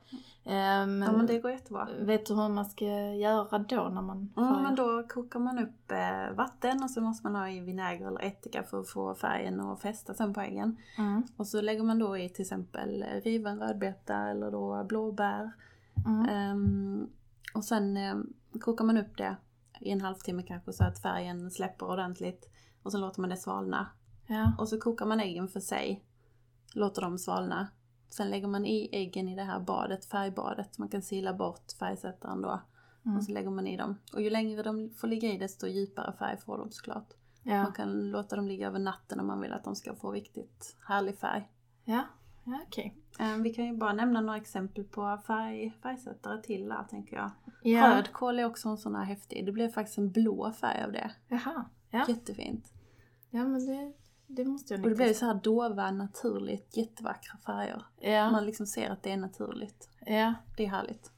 Eh, 0.44 0.52
Men, 0.86 1.02
Ja 1.02 1.12
men 1.12 1.26
det 1.26 1.38
går 1.38 1.50
jättebra. 1.50 1.88
vet 2.00 2.26
du 2.26 2.34
hur 2.34 2.48
man 2.48 2.64
ska 2.66 2.84
göra 3.14 3.58
då 3.58 3.88
när 3.88 4.02
man 4.02 4.32
färgar? 4.34 4.50
Mm, 4.50 4.62
men 4.62 4.74
då 4.74 5.02
kokar 5.08 5.40
man 5.40 5.58
upp 5.58 5.90
eh, 5.92 6.36
vatten 6.36 6.82
och 6.82 6.90
så 6.90 7.00
måste 7.00 7.26
man 7.26 7.34
ha 7.36 7.48
i 7.48 7.60
vinäger 7.60 8.06
eller 8.06 8.22
ättika 8.22 8.62
för 8.62 8.80
att 8.80 8.88
få 8.88 9.14
färgen 9.14 9.60
att 9.60 9.80
fästa 9.80 10.14
sen 10.14 10.34
på 10.34 10.40
äggen. 10.40 10.76
Mm. 10.98 11.22
Och 11.36 11.46
så 11.46 11.60
lägger 11.60 11.82
man 11.82 11.98
då 11.98 12.18
i 12.18 12.28
till 12.28 12.42
exempel 12.42 13.04
riven 13.24 13.60
rödbeta 13.60 14.16
eller 14.16 14.50
då 14.50 14.84
blåbär. 14.84 15.52
Mm. 16.06 16.28
Ehm, 16.28 17.08
och 17.54 17.64
sen 17.64 17.98
kokar 18.60 18.84
man 18.84 18.98
upp 18.98 19.16
det 19.16 19.36
i 19.80 19.90
en 19.90 20.00
halvtimme 20.00 20.42
kanske 20.42 20.72
så 20.72 20.84
att 20.84 20.98
färgen 20.98 21.50
släpper 21.50 21.86
ordentligt. 21.86 22.48
Och 22.82 22.92
så 22.92 22.98
låter 22.98 23.20
man 23.20 23.30
det 23.30 23.36
svalna. 23.36 23.86
Ja. 24.34 24.52
Och 24.58 24.68
så 24.68 24.80
kokar 24.80 25.06
man 25.06 25.20
äggen 25.20 25.48
för 25.48 25.60
sig. 25.60 26.04
Låter 26.74 27.02
dem 27.02 27.18
svalna. 27.18 27.68
Sen 28.08 28.30
lägger 28.30 28.46
man 28.48 28.66
i 28.66 28.88
äggen 28.92 29.28
i 29.28 29.36
det 29.36 29.42
här 29.42 29.60
badet, 29.60 30.04
färgbadet. 30.04 30.78
Man 30.78 30.88
kan 30.88 31.02
sila 31.02 31.34
bort 31.34 31.72
färgsättaren 31.78 32.42
då. 32.42 32.60
Mm. 33.04 33.16
Och 33.18 33.24
så 33.24 33.32
lägger 33.32 33.50
man 33.50 33.66
i 33.66 33.76
dem. 33.76 33.98
Och 34.12 34.22
ju 34.22 34.30
längre 34.30 34.62
de 34.62 34.90
får 34.90 35.08
ligga 35.08 35.32
i 35.32 35.38
desto 35.38 35.66
djupare 35.66 36.12
färg 36.18 36.36
får 36.38 36.58
de 36.58 36.70
såklart. 36.70 37.08
Ja. 37.42 37.62
Man 37.62 37.72
kan 37.72 38.10
låta 38.10 38.36
dem 38.36 38.48
ligga 38.48 38.66
över 38.66 38.78
natten 38.78 39.20
om 39.20 39.26
man 39.26 39.40
vill 39.40 39.52
att 39.52 39.64
de 39.64 39.76
ska 39.76 39.94
få 39.94 40.12
riktigt 40.12 40.76
härlig 40.88 41.18
färg. 41.18 41.48
Ja. 41.84 42.04
Ja, 42.44 42.60
okej. 42.66 42.96
Eh, 43.18 43.36
Vi 43.36 43.54
kan 43.54 43.64
ju 43.66 43.76
bara 43.76 43.92
nämna 43.92 44.20
några 44.20 44.36
exempel 44.38 44.84
på 44.84 45.18
färg, 45.26 45.72
färgsättare 45.82 46.42
till 46.42 46.68
där 46.68 46.84
tänker 46.90 47.16
jag. 47.16 47.30
Ja. 47.62 47.96
Rödkål 47.96 48.38
är 48.38 48.44
också 48.44 48.68
en 48.68 48.76
sån 48.78 48.94
här 48.94 49.04
häftig. 49.04 49.46
Det 49.46 49.52
blev 49.52 49.68
faktiskt 49.68 49.98
en 49.98 50.10
blå 50.10 50.52
färg 50.52 50.84
av 50.84 50.92
det. 50.92 51.10
Jaha. 51.28 51.64
Ja. 51.90 52.04
Jättefint. 52.08 52.72
ja, 53.30 53.44
men 53.48 53.66
det, 53.66 53.92
det 54.36 54.44
måste 54.44 54.74
jag 54.74 54.82
Och 54.84 54.88
det 54.88 54.94
blev 54.94 55.08
ju 55.08 55.14
så 55.14 55.26
här 55.26 55.34
dova, 55.34 55.90
naturligt, 55.90 56.76
jättevackra 56.76 57.38
färger. 57.46 57.82
Ja. 58.00 58.30
Man 58.30 58.46
liksom 58.46 58.66
ser 58.66 58.90
att 58.90 59.02
det 59.02 59.12
är 59.12 59.16
naturligt. 59.16 59.88
ja. 60.06 60.34
Det 60.56 60.64
är 60.64 60.68
härligt. 60.70 61.10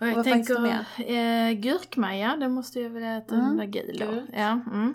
Och 0.00 0.06
jag 0.08 0.14
Vad 0.16 0.24
finns 0.24 0.48
det 0.48 0.54
tänker, 0.54 1.12
eh, 1.14 1.52
gurkmaja, 1.52 2.36
det 2.36 2.48
måste 2.48 2.80
jag 2.80 2.90
väl 2.90 3.02
äta 3.02 3.34
Mm, 3.34 3.56
den 3.56 3.70
gul 3.70 3.96
då. 4.00 4.22
Ja, 4.38 4.60
mm. 4.72 4.94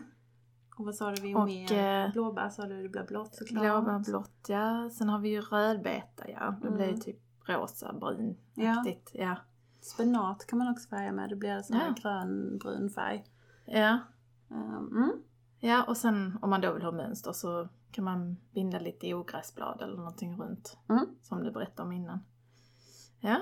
Och 0.78 0.86
vad 0.86 0.96
sa 0.96 1.12
du 1.12 1.22
vi 1.22 1.36
Och, 1.36 1.46
mer? 1.46 2.06
eh, 2.06 2.12
Blåbär 2.12 2.50
sa 2.50 2.66
du, 2.66 2.84
det 2.84 2.90
blir 2.90 3.04
blått 3.04 3.36
såklart. 3.36 3.64
Blåbär 3.64 4.00
blått, 4.00 4.46
ja. 4.48 4.90
Sen 4.94 5.10
har 5.10 5.20
vi 5.20 5.30
ju 5.30 5.42
rödbeta, 5.42 6.30
ja. 6.30 6.56
Det 6.62 6.70
blir 6.72 6.84
ju 6.86 6.90
Mm. 6.92 7.02
typ 7.02 7.20
rosa, 7.48 7.94
brun 7.94 8.38
Ja. 8.56 8.86
Ja. 9.14 9.38
Spenat 9.82 10.48
kan 10.48 10.60
man 10.60 10.68
också 10.72 10.90
färga 10.90 11.12
med, 11.12 11.30
det 11.30 11.36
blir 11.36 11.50
här 11.50 11.64
Ja. 11.70 11.96
grön, 12.02 12.58
brun 12.58 12.90
färg. 12.90 13.26
ja. 13.66 14.00
Um, 14.50 14.88
mm. 14.98 15.12
Ja, 15.60 15.84
och 15.84 15.98
sen 15.98 16.38
om 16.42 16.50
man 16.50 16.62
då 16.62 16.74
vill 16.74 16.84
ha 16.84 16.92
mönster 16.92 17.32
så 17.32 17.68
kan 17.92 18.04
man 18.04 18.38
binda 18.52 18.80
lite 18.80 19.14
ogräsblad 19.14 19.82
eller 19.82 19.98
någonting 19.98 20.38
runt. 20.38 20.78
Mm. 20.90 21.06
Som 21.22 21.44
du 21.44 21.52
berättade 21.52 21.88
om 21.88 21.92
innan. 21.92 22.20
Ja. 23.20 23.38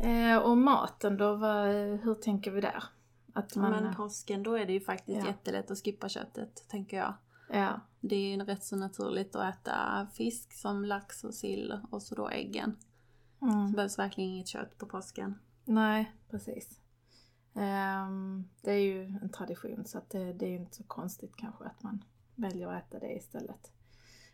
Eh, 0.00 0.36
och 0.36 0.58
maten 0.58 1.16
då, 1.16 1.36
vad, 1.36 1.66
hur 1.74 2.14
tänker 2.14 2.50
vi 2.50 2.60
där? 2.60 2.84
Att 3.34 3.56
man... 3.56 3.70
Men 3.70 3.94
påsken, 3.94 4.42
då 4.42 4.54
är 4.54 4.66
det 4.66 4.72
ju 4.72 4.80
faktiskt 4.80 5.20
Ja. 5.20 5.26
jättelätt 5.26 5.70
att 5.70 5.78
skippa 5.84 6.08
köttet, 6.08 6.68
tänker 6.68 6.96
jag. 6.96 7.14
ja. 7.50 7.80
Det 8.00 8.16
är 8.16 8.36
ju 8.36 8.44
rätt 8.44 8.64
så 8.64 8.76
naturligt 8.76 9.36
att 9.36 9.54
äta 9.54 10.06
fisk 10.14 10.52
som 10.52 10.84
lax 10.84 11.24
och 11.24 11.34
sill 11.34 11.80
och 11.90 12.02
så 12.02 12.14
då 12.14 12.28
äggen. 12.28 12.76
Mm. 13.42 13.66
Det 13.66 13.76
behövs 13.76 13.98
verkligen 13.98 14.30
inget 14.30 14.48
kött 14.48 14.78
på 14.78 14.86
påsken. 14.86 15.38
Nej, 15.64 16.12
precis. 16.30 16.80
Ehm, 17.54 18.44
det 18.62 18.70
är 18.70 18.78
ju 18.78 19.02
en 19.22 19.28
tradition 19.30 19.84
så 19.84 19.98
att 19.98 20.10
det, 20.10 20.32
det 20.32 20.46
är 20.46 20.50
ju 20.50 20.56
inte 20.56 20.76
så 20.76 20.82
konstigt 20.84 21.36
kanske 21.36 21.64
att 21.64 21.82
man 21.82 22.04
väljer 22.34 22.68
att 22.68 22.82
äta 22.86 22.98
det 22.98 23.12
istället. 23.16 23.72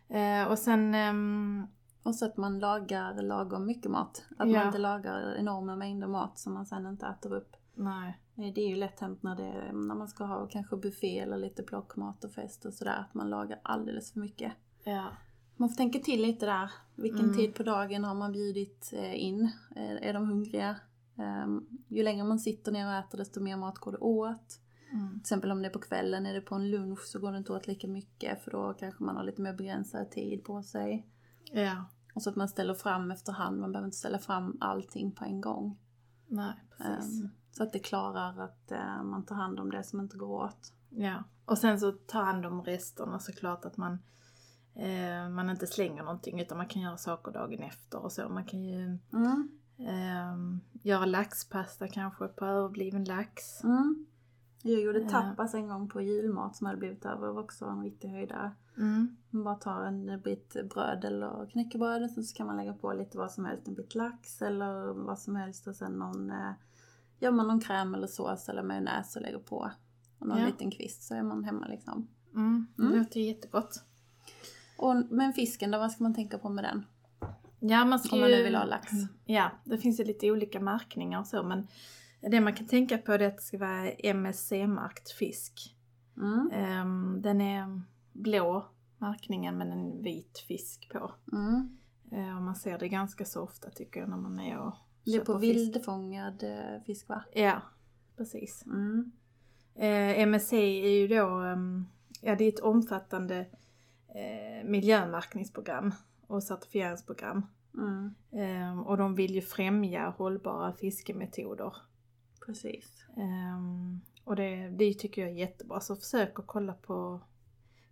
Eh, 0.07 0.43
och 0.51 0.59
sen, 0.59 0.95
ehm, 0.95 1.67
Och 2.03 2.15
så 2.15 2.25
att 2.25 2.37
man 2.37 2.59
lagar 2.59 3.21
lagom 3.21 3.65
mycket 3.65 3.91
mat. 3.91 4.25
Att 4.37 4.49
Ja. 4.49 4.57
man 4.57 4.65
inte 4.67 4.77
lagar 4.77 5.35
enorma 5.39 5.75
mängder 5.75 6.07
mat 6.07 6.39
som 6.39 6.53
man 6.53 6.65
sen 6.65 6.85
inte 6.87 7.05
äter 7.07 7.33
upp. 7.33 7.55
nej, 7.75 8.19
Det 8.35 8.61
är 8.61 8.67
ju 8.69 8.75
lätt 8.75 8.99
hänt 8.99 9.23
när, 9.23 9.35
det, 9.35 9.71
när 9.73 9.95
man 9.95 10.07
ska 10.07 10.23
ha 10.25 10.47
kanske 10.47 10.75
buffé 10.77 11.19
eller 11.19 11.37
lite 11.37 11.63
plockmat 11.63 12.23
och 12.23 12.31
fest 12.31 12.65
och 12.65 12.73
sådär. 12.73 13.05
Att 13.09 13.13
man 13.13 13.29
lagar 13.29 13.59
alldeles 13.63 14.13
för 14.13 14.19
mycket. 14.19 14.53
ja, 14.83 15.07
Man 15.55 15.69
får 15.69 15.75
tänka 15.75 15.99
till 15.99 16.21
lite 16.21 16.45
där. 16.45 16.71
Vilken 16.95 17.25
Mm. 17.25 17.35
tid 17.37 17.55
på 17.55 17.63
dagen 17.63 18.03
har 18.03 18.15
man 18.15 18.31
bjudit 18.31 18.89
eh, 18.93 19.23
in? 19.23 19.51
Är, 19.75 19.95
är 19.95 20.13
de 20.13 20.27
hungriga? 20.29 20.75
Ehm, 21.19 21.67
ju 21.87 22.03
längre 22.03 22.23
man 22.23 22.39
sitter 22.39 22.71
ner 22.71 22.87
och 22.87 22.93
äter 22.93 23.17
desto 23.17 23.39
mer 23.41 23.57
mat 23.57 23.77
går 23.77 23.91
det 23.91 23.97
åt. 23.97 24.59
mm, 24.93 25.09
Till 25.11 25.19
exempel 25.19 25.51
om 25.51 25.61
det 25.61 25.67
är 25.67 25.73
på 25.73 25.79
kvällen, 25.79 26.25
är 26.25 26.33
det 26.33 26.41
på 26.41 26.55
en 26.55 26.71
lunch 26.71 26.99
så 27.03 27.19
går 27.19 27.31
det 27.31 27.37
inte 27.37 27.53
åt 27.53 27.67
lika 27.67 27.87
mycket 27.87 28.43
för 28.43 28.51
då 28.51 28.73
kanske 28.73 29.03
man 29.03 29.15
har 29.15 29.23
lite 29.23 29.41
mer 29.41 29.53
begränsad 29.53 30.11
tid 30.11 30.43
på 30.43 30.63
sig. 30.63 31.07
ja, 31.51 31.85
Och 32.15 32.21
så 32.21 32.29
att 32.29 32.35
man 32.35 32.49
ställer 32.49 32.73
fram 32.73 33.11
efterhand, 33.11 33.59
man 33.59 33.71
behöver 33.71 33.87
inte 33.87 33.97
ställa 33.97 34.19
fram 34.19 34.57
allting 34.61 35.11
på 35.11 35.25
en 35.25 35.41
gång. 35.41 35.77
nej, 36.27 36.53
precis. 36.77 37.21
Ehm, 37.21 37.29
så 37.51 37.63
att 37.63 37.73
det 37.73 37.79
klarar 37.79 38.39
att 38.43 38.71
eh, 38.71 39.03
man 39.03 39.25
tar 39.25 39.35
hand 39.35 39.59
om 39.59 39.71
det 39.71 39.83
som 39.83 39.99
inte 39.99 40.17
går 40.17 40.43
åt. 40.43 40.73
Ja, 40.89 41.23
och 41.45 41.57
sen 41.57 41.79
så 41.79 41.91
ta 41.91 42.21
hand 42.21 42.45
om 42.45 42.63
resterna 42.63 43.19
såklart 43.19 43.65
att 43.65 43.77
man 43.77 43.97
eh, 44.75 45.29
man 45.29 45.49
inte 45.49 45.67
slänger 45.67 46.03
någonting 46.03 46.39
utan 46.41 46.57
man 46.57 46.67
kan 46.67 46.81
göra 46.81 46.97
saker 46.97 47.31
dagen 47.31 47.63
efter 47.63 47.99
och 48.03 48.11
så. 48.11 48.29
Man 48.29 48.45
kan 48.45 48.63
ju 48.63 48.97
Mm. 49.13 49.49
Ehm, 49.79 50.59
göra 50.83 51.05
laxpasta 51.05 51.87
kanske 51.87 52.27
på 52.27 52.45
överbliven 52.45 53.03
lax. 53.03 53.63
Mm. 53.63 54.05
Jag 54.63 54.81
gjorde 54.81 55.01
Eh. 55.01 55.09
tapas 55.09 55.53
en 55.53 55.67
gång 55.67 55.89
på 55.89 56.01
julmat 56.01 56.55
som 56.55 56.67
hade 56.67 56.77
blivit 56.79 57.05
över, 57.05 57.27
det 57.27 57.33
var 57.33 57.41
också 57.43 57.65
en 57.65 57.83
riktig 57.83 58.09
höjdare. 58.09 58.51
Mm. 58.77 59.15
Man 59.29 59.43
bara 59.43 59.55
tar 59.55 59.81
en 59.83 60.21
bit 60.21 60.55
bröd 60.73 61.05
eller 61.05 61.45
knäckebröd 61.51 62.03
och 62.03 62.25
så 62.25 62.35
kan 62.35 62.47
man 62.47 62.57
lägga 62.57 62.73
på 62.73 62.93
lite 62.93 63.17
vad 63.17 63.31
som 63.31 63.45
helst, 63.45 63.67
en 63.67 63.73
bit 63.75 63.95
lax 63.95 64.41
eller 64.41 64.93
vad 64.93 65.19
som 65.19 65.35
helst 65.35 65.67
och 65.67 65.75
sen 65.75 65.91
någon, 65.91 66.31
eh, 66.31 66.51
gör 67.19 67.31
man 67.31 67.47
någon 67.47 67.59
kräm 67.61 67.95
eller 67.95 68.07
sås 68.07 68.49
eller 68.49 68.63
majonnäs 68.63 69.15
och 69.15 69.21
lägger 69.21 69.39
på. 69.39 69.71
Och 70.19 70.27
någon 70.27 70.37
Ja. 70.39 70.45
liten 70.45 70.71
kvist 70.71 71.03
så 71.03 71.15
är 71.15 71.23
man 71.23 71.43
hemma 71.43 71.67
liksom. 71.67 72.07
Mm. 72.35 72.67
Det 72.75 72.83
Mm. 72.83 72.97
låter 72.99 73.19
ju 73.19 73.25
jättegott. 73.27 73.83
Och, 74.77 74.95
men 75.09 75.33
fisken 75.33 75.71
då, 75.71 75.77
vad 75.77 75.91
ska 75.91 76.03
man 76.03 76.13
tänka 76.15 76.37
på 76.37 76.49
med 76.49 76.63
den? 76.63 76.85
Ja, 77.59 77.85
man 77.85 77.99
ska 77.99 78.15
Om 78.15 78.21
man 78.21 78.31
nu 78.31 78.43
vill 78.43 78.55
ha 78.55 78.63
lax. 78.63 78.91
Ja, 79.25 79.51
det 79.63 79.77
finns 79.77 79.99
ju 79.99 80.03
lite 80.03 80.31
olika 80.31 80.59
märkningar 80.59 81.19
och 81.19 81.27
så 81.27 81.43
men 81.43 81.67
det 82.21 82.41
man 82.41 82.53
kan 82.53 82.67
tänka 82.67 82.97
på 82.97 83.11
är 83.11 83.19
att 83.19 83.37
det 83.37 83.43
ska 83.43 83.57
vara 83.57 83.91
MSC-märkt 83.91 85.11
fisk. 85.11 85.75
Mm. 86.17 86.49
Ehm, 86.53 87.21
den 87.21 87.41
är 87.41 87.81
blå 88.13 88.69
märkningen 88.97 89.57
med 89.57 89.67
en 89.67 90.03
vit 90.03 90.39
fisk 90.47 90.89
på. 90.91 91.11
Mm. 91.31 91.77
Och 92.11 92.43
man 92.43 92.55
ser 92.55 92.77
det 92.77 92.87
ganska 92.87 93.25
så 93.25 93.41
ofta 93.41 93.69
tycker 93.69 93.99
jag 93.99 94.09
när 94.09 94.17
man 94.17 94.39
är 94.39 94.57
och 94.57 94.75
Det 95.05 95.15
är 95.15 95.25
på 95.25 95.37
vildfångad 95.37 96.43
eh, 96.43 96.83
fisk 96.85 97.09
va? 97.09 97.23
Ja, 97.33 97.61
precis. 98.17 98.65
Mm. 98.65 99.11
Eh, 99.75 100.19
MSC 100.19 100.53
är 100.53 100.99
ju 100.99 101.07
då, 101.07 101.27
ehm, 101.39 101.85
ja 102.21 102.35
det 102.35 102.43
är 102.43 102.49
ett 102.49 102.59
omfattande 102.59 103.45
eh, 104.07 104.69
miljömärkningsprogram 104.69 105.93
och 106.29 106.43
certifieringsprogram. 106.43 107.45
Mm. 107.73 108.15
Ehm, 108.31 108.79
och 108.83 108.97
de 108.97 109.15
vill 109.15 109.35
ju 109.35 109.41
främja 109.41 110.09
hållbara 110.09 110.73
fiskemetoder. 110.73 111.75
Precis. 112.45 113.05
Ehm, 113.17 114.01
och 114.23 114.35
det, 114.35 114.69
det 114.69 114.93
tycker 114.93 115.21
jag 115.21 115.31
är 115.31 115.35
jättebra. 115.35 115.79
Så 115.79 115.95
försök 115.95 116.39
att 116.39 116.47
kolla 116.47 116.73
på 116.73 117.21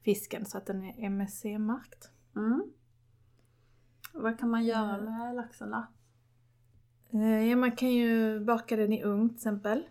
fisken 0.04 0.46
så 0.46 0.58
att 0.58 0.66
den 0.66 0.84
är 0.84 1.06
MSC-märkt. 1.06 2.12
Mm. 2.36 2.64
Vad 4.14 4.40
kan 4.40 4.50
man 4.50 4.66
göra 4.66 4.98
Eh. 4.98 5.04
med 5.04 5.36
laxen 5.36 5.72
då? 5.72 5.86
Ja, 7.20 7.56
man 7.56 7.76
kan 7.76 7.92
ju 7.92 8.40
baka 8.40 8.76
den 8.76 8.94
i 8.94 9.04
ugn 9.04 9.30
till 9.30 9.36
exempel. 9.36 9.84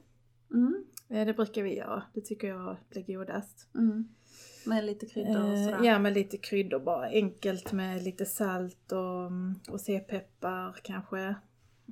Mm. 0.54 0.84
Det 1.08 1.36
brukar 1.36 1.62
vi 1.62 1.76
göra. 1.76 2.02
Det 2.12 2.20
tycker 2.20 2.48
jag 2.48 2.76
blir 2.90 3.16
godast. 3.16 3.68
Mm. 3.74 4.08
Med 4.66 4.84
lite 4.84 5.06
kryddor 5.06 5.42
och 5.42 5.48
Eh, 5.58 5.64
sådär? 5.64 5.84
ja, 5.84 5.98
med 5.98 6.12
lite 6.14 6.36
kryddor 6.36 6.78
bara. 6.80 7.06
Enkelt 7.06 7.72
med 7.72 8.02
lite 8.02 8.26
salt 8.26 8.92
och, 8.92 9.72
och 9.74 9.80
C-peppar 9.80 10.76
kanske. 10.82 11.34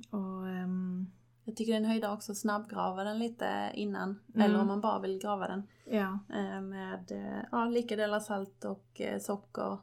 Och 0.09 0.47
ehm, 0.47 1.07
Jag 1.45 1.55
tycker 1.55 1.71
det 1.71 1.75
är 1.77 1.81
en 1.81 1.85
höjdare 1.89 2.13
också 2.13 2.31
att 2.31 2.37
snabbgrava 2.37 3.03
den 3.03 3.19
lite 3.19 3.71
innan. 3.73 4.19
Mm. 4.35 4.41
Eller 4.49 4.61
om 4.61 4.67
man 4.67 4.81
bara 4.81 4.99
vill 4.99 5.19
grava 5.19 5.47
den. 5.47 5.63
ja, 5.85 6.19
Eh, 6.33 6.61
Med 6.61 7.11
eh, 7.11 7.43
ja, 7.51 7.65
lika 7.65 7.95
delar 7.95 8.19
salt 8.19 8.65
och 8.65 9.01
socker. 9.19 9.77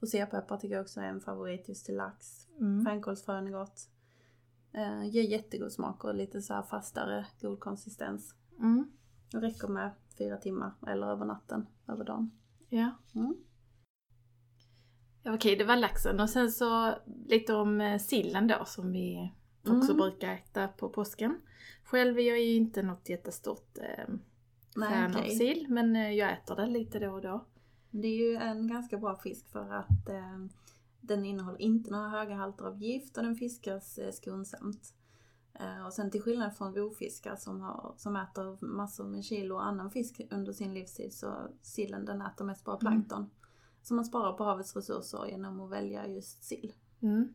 Rosépeppar 0.00 0.56
tycker 0.56 0.74
jag 0.74 0.82
också 0.82 1.00
är 1.00 1.04
en 1.04 1.20
favorit 1.20 1.68
just 1.68 1.86
till 1.86 1.96
lax. 1.96 2.46
mm, 2.60 2.84
Fänkålsfrön 2.84 3.46
är 3.46 3.50
gott. 3.50 3.88
Eh, 4.72 5.04
ger 5.08 5.22
jättegod 5.22 5.72
smak 5.72 6.04
och 6.04 6.14
lite 6.14 6.42
så 6.42 6.54
här 6.54 6.62
fastare, 6.62 7.26
god 7.40 7.60
konsistens. 7.60 8.34
mm, 8.58 8.90
Det 9.32 9.38
räcker 9.38 9.68
med 9.68 9.90
fyra 10.18 10.36
timmar 10.36 10.72
eller 10.86 11.06
över 11.06 11.24
natten, 11.24 11.66
över 11.88 12.04
dagen. 12.04 12.30
ja. 12.68 12.90
Mm. 13.14 13.34
Okej, 15.26 15.56
det 15.56 15.64
var 15.64 15.76
laxen. 15.76 16.20
Och 16.20 16.30
sen 16.30 16.50
så 16.52 16.94
lite 17.26 17.54
om 17.54 17.80
eh, 17.80 17.98
sillen 17.98 18.46
då 18.46 18.64
som 18.64 18.92
vi 18.92 19.32
också 19.66 19.92
Mm. 19.92 19.96
brukar 19.96 20.32
äta 20.34 20.68
på 20.68 20.88
påsken. 20.88 21.40
Själv 21.84 22.18
är 22.18 22.22
jag 22.22 22.40
ju 22.40 22.54
inte 22.54 22.82
något 22.82 23.08
jättestort 23.08 23.78
eh, 23.78 24.14
fan 24.74 25.14
av 25.16 25.20
okej. 25.20 25.30
sill, 25.36 25.66
men 25.68 25.96
eh, 25.96 26.10
jag 26.12 26.32
äter 26.32 26.56
det 26.56 26.66
lite 26.66 26.98
då 26.98 27.10
och 27.12 27.20
då. 27.22 27.44
Det 27.90 28.08
är 28.08 28.16
ju 28.30 28.36
en 28.36 28.68
ganska 28.68 28.98
bra 28.98 29.16
fisk 29.16 29.48
för 29.48 29.72
att 29.74 30.08
eh, 30.08 30.38
den 31.00 31.24
innehåller 31.24 31.62
inte 31.62 31.90
några 31.90 32.08
höga 32.08 32.34
halter 32.34 32.64
av 32.64 32.82
gift 32.82 33.16
och 33.16 33.22
den 33.22 33.36
fiskas 33.36 33.98
eh, 33.98 34.10
skonsamt. 34.12 34.94
Eh, 35.60 35.86
och 35.86 35.92
sen 35.92 36.10
till 36.10 36.22
skillnad 36.22 36.56
från 36.56 36.74
rovfiskar 36.74 37.36
som, 37.36 37.60
har, 37.60 37.94
som 37.96 38.16
äter 38.16 38.64
massor 38.64 39.04
med 39.04 39.24
kilo 39.24 39.56
annan 39.56 39.90
fisk 39.90 40.20
under 40.30 40.52
sin 40.52 40.74
livstid 40.74 41.12
så 41.14 41.48
sillen 41.62 42.04
den 42.04 42.22
äter 42.22 42.44
mest 42.44 42.64
bara 42.64 42.76
plankton. 42.76 43.30
Så 43.82 43.94
man 43.94 44.04
sparar 44.04 44.32
på 44.32 44.44
havets 44.44 44.76
resurser 44.76 45.26
genom 45.26 45.60
att 45.60 45.70
välja 45.70 46.06
just 46.06 46.42
sill. 46.44 46.72
Mm. 47.02 47.34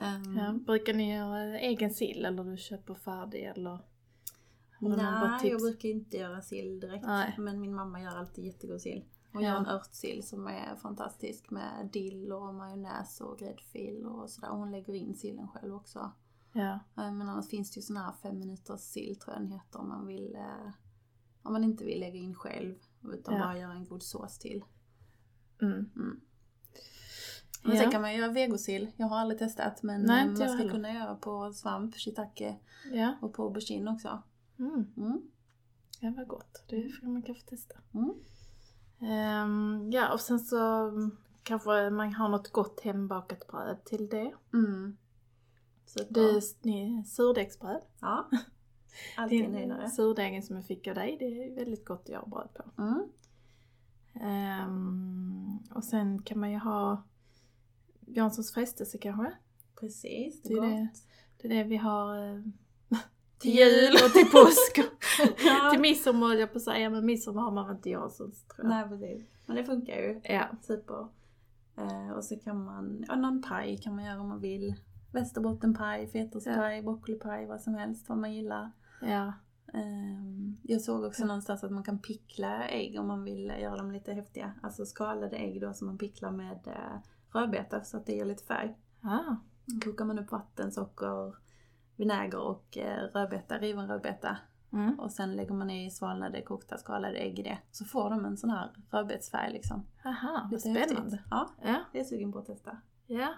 Ehm, 0.00 0.36
Ja, 0.36 0.52
brukar 0.52 0.94
ni 0.94 1.14
göra 1.16 1.58
egen 1.58 1.90
sill 1.94 2.24
eller 2.24 2.44
du 2.44 2.56
köper 2.56 2.94
färdig 2.94 3.44
eller? 3.44 3.78
Nej, 4.78 5.50
jag 5.50 5.60
brukar 5.60 5.88
inte 5.88 6.16
göra 6.16 6.42
sill 6.42 6.80
direkt. 6.80 7.06
Nej. 7.06 7.34
Men 7.38 7.60
min 7.60 7.74
mamma 7.74 8.00
gör 8.02 8.16
alltid 8.16 8.44
jättegod 8.44 8.80
sill. 8.80 9.04
Hon 9.32 9.42
Ja. 9.42 9.48
gör 9.50 9.56
en 9.56 9.66
örtsill 9.66 10.22
som 10.22 10.46
är 10.46 10.76
fantastisk 10.76 11.50
med 11.50 11.88
dill 11.92 12.32
och 12.32 12.54
majonnäs 12.54 13.20
och 13.20 13.38
gräddfil 13.38 14.06
och 14.06 14.30
sådär. 14.30 14.48
Hon 14.48 14.70
lägger 14.70 14.94
in 14.94 15.14
sillen 15.14 15.48
själv 15.48 15.74
också. 15.74 16.12
Ja, 16.52 16.72
Eh, 16.96 17.12
Men 17.12 17.28
annars 17.28 17.48
finns 17.48 17.70
det 17.70 17.78
ju 17.78 17.82
sån 17.82 17.96
här 17.96 18.12
fem 18.22 18.38
minuters 18.38 18.80
sill 18.80 19.16
tror 19.18 19.34
jag 19.34 19.42
den 19.42 19.52
heter 19.52 19.78
om 19.80 19.88
man 19.88 20.06
vill 20.06 20.34
eh, 20.34 20.72
om 21.42 21.52
man 21.52 21.64
inte 21.64 21.84
vill 21.84 22.00
lägga 22.00 22.18
in 22.18 22.34
själv 22.34 22.74
utan 23.12 23.34
Ja. 23.34 23.40
bara 23.40 23.58
göra 23.58 23.72
en 23.72 23.84
god 23.84 24.02
sås 24.02 24.38
till. 24.38 24.64
mm. 25.62 25.90
Mm. 25.96 26.20
Men 27.64 27.76
Ja. 27.76 27.82
sen 27.82 27.90
kan 27.90 28.00
man 28.02 28.14
göra 28.14 28.32
vegosill. 28.32 28.90
Jag 28.96 29.06
har 29.06 29.18
aldrig 29.18 29.38
testat 29.38 29.82
men 29.82 30.02
Nej, 30.02 30.22
eh, 30.22 30.26
man 30.38 30.58
ska 30.58 30.68
kunna 30.68 30.92
göra 30.92 31.14
på 31.14 31.52
svamp, 31.52 31.94
shiitake 31.96 32.58
ja. 32.92 33.14
och 33.22 33.32
på 33.34 33.42
aubergine 33.42 33.88
också. 33.90 34.22
Mm. 34.58 34.84
Mm. 34.96 35.22
Ja, 36.00 36.12
vad 36.16 36.28
gott. 36.28 36.64
Det 36.68 36.88
får 37.00 37.06
man 37.06 37.22
kanske 37.22 37.44
testa. 37.48 37.74
Mm. 37.94 38.14
Ehm, 39.00 39.90
ja, 39.92 40.12
och 40.12 40.20
sen 40.20 40.40
så 40.40 40.88
mm, 40.88 41.16
kanske 41.42 41.90
man 41.90 42.14
har 42.14 42.28
något 42.28 42.52
gott 42.52 42.80
hembakat 42.80 43.46
bröd 43.46 43.84
till 43.84 44.08
det. 44.08 44.32
Mm. 44.52 44.96
Super. 45.98 46.14
Du, 46.14 46.40
ni, 46.62 47.04
surdegsbröd. 47.06 47.82
Ja. 48.00 48.28
Alltid 49.16 49.44
en 49.44 49.54
höjdare. 49.54 49.90
surdegen 49.90 50.42
som 50.42 50.56
jag 50.56 50.64
fick 50.64 50.86
av 50.86 50.94
dig, 50.94 51.16
det 51.18 51.24
är 51.24 51.54
väldigt 51.54 51.84
gott 51.84 52.00
att 52.02 52.08
göra 52.08 52.26
bröd 52.26 52.48
på. 52.54 52.82
Mm. 52.82 53.08
Ehm, 54.20 55.58
och 55.74 55.84
sen 55.84 56.22
kan 56.22 56.40
man 56.40 56.50
ju 56.50 56.58
ha 56.58 57.02
Janssons 58.06 58.52
frestelse 58.54 58.98
kanske. 58.98 59.32
Precis, 59.80 60.42
Det 60.42 60.52
är 60.54 60.56
gott. 60.60 60.70
det. 60.70 60.88
Det 61.48 61.48
är 61.54 61.56
det 61.64 61.64
vi 61.70 61.76
har 61.76 62.16
eh, 62.34 62.40
till 62.88 62.98
Till 63.38 63.50
jul 63.54 63.92
och 64.06 64.12
till 64.12 64.26
påsk. 64.30 64.78
Ja. 65.44 65.70
till 65.72 65.80
midsommar 65.80 66.28
höll 66.28 66.38
jag 66.38 66.52
på 66.52 66.58
att 66.58 66.64
säga, 66.64 66.90
men 66.90 67.06
midsommar 67.06 67.42
har 67.42 67.50
man 67.50 67.66
väl 67.66 67.76
inte 67.76 67.90
Janssons 67.90 68.44
tror 68.44 68.66
jag. 68.66 68.68
Nej 68.68 68.88
precis. 68.88 69.28
Men 69.46 69.56
det 69.56 69.64
funkar 69.64 69.94
ju. 69.96 70.20
Ja. 70.24 70.48
Super. 70.62 71.06
Eh, 71.76 72.10
och 72.10 72.24
så 72.24 72.36
kan 72.38 72.64
man, 72.64 73.04
ja 73.08 73.16
någon 73.16 73.42
paj 73.42 73.78
kan 73.78 73.94
man 73.94 74.04
göra 74.04 74.20
om 74.20 74.28
man 74.28 74.40
vill. 74.40 74.74
Västerbottenpaj, 75.12 76.06
fetaostpaj, 76.08 76.82
broccolipaj, 76.82 77.46
vad 77.46 77.60
som 77.60 77.74
helst 77.74 78.08
vad 78.08 78.18
man 78.18 78.34
gillar. 78.34 78.70
Ja. 79.00 79.32
Ehm, 79.74 80.56
jag 80.62 80.80
såg 80.80 81.04
också 81.04 81.22
Ja. 81.22 81.26
någonstans 81.26 81.64
att 81.64 81.70
man 81.72 81.82
kan 81.82 81.98
pickla 81.98 82.68
ägg 82.68 83.00
om 83.00 83.06
man 83.06 83.24
vill 83.24 83.46
göra 83.60 83.76
dem 83.76 83.90
lite 83.92 84.12
häftiga. 84.12 84.52
Alltså 84.62 84.86
skalade 84.86 85.36
ägg 85.36 85.60
då 85.60 85.72
som 85.72 85.86
man 85.86 85.98
picklar 85.98 86.30
med 86.30 86.58
eh, 86.66 86.98
rödbeta 87.32 87.84
så 87.84 87.96
att 87.96 88.06
det 88.06 88.12
ger 88.12 88.24
lite 88.24 88.44
färg. 88.44 88.76
Ah. 89.02 89.36
Kokar 89.84 90.04
man 90.04 90.18
upp 90.18 90.32
vatten, 90.32 90.72
socker, 90.72 91.34
vinäger 91.96 92.38
och 92.40 92.78
rödbeta, 93.14 93.58
riven 93.58 93.88
rödbeta. 93.88 94.36
Mm. 94.72 95.00
Och 95.00 95.12
sen 95.12 95.36
lägger 95.36 95.54
man 95.54 95.70
i 95.70 95.90
svalnade, 95.90 96.42
kokta, 96.42 96.78
skalade 96.78 97.16
ägg 97.18 97.38
i 97.38 97.42
det. 97.42 97.58
Så 97.70 97.84
får 97.84 98.10
de 98.10 98.24
en 98.24 98.36
sån 98.36 98.50
här 98.50 98.70
rödbetsfärg 98.90 99.52
liksom. 99.52 99.82
Aha, 100.04 100.40
vad 100.42 100.50
Lite 100.52 100.60
spännande. 100.60 101.10
häftigt. 101.16 101.20
Ja, 101.30 101.48
Ja. 101.62 101.80
det 101.92 101.98
är 101.98 102.00
jag 102.00 102.06
sugen 102.06 102.32
på 102.32 102.38
att 102.38 102.46
testa. 102.46 102.76
ja, 103.06 103.28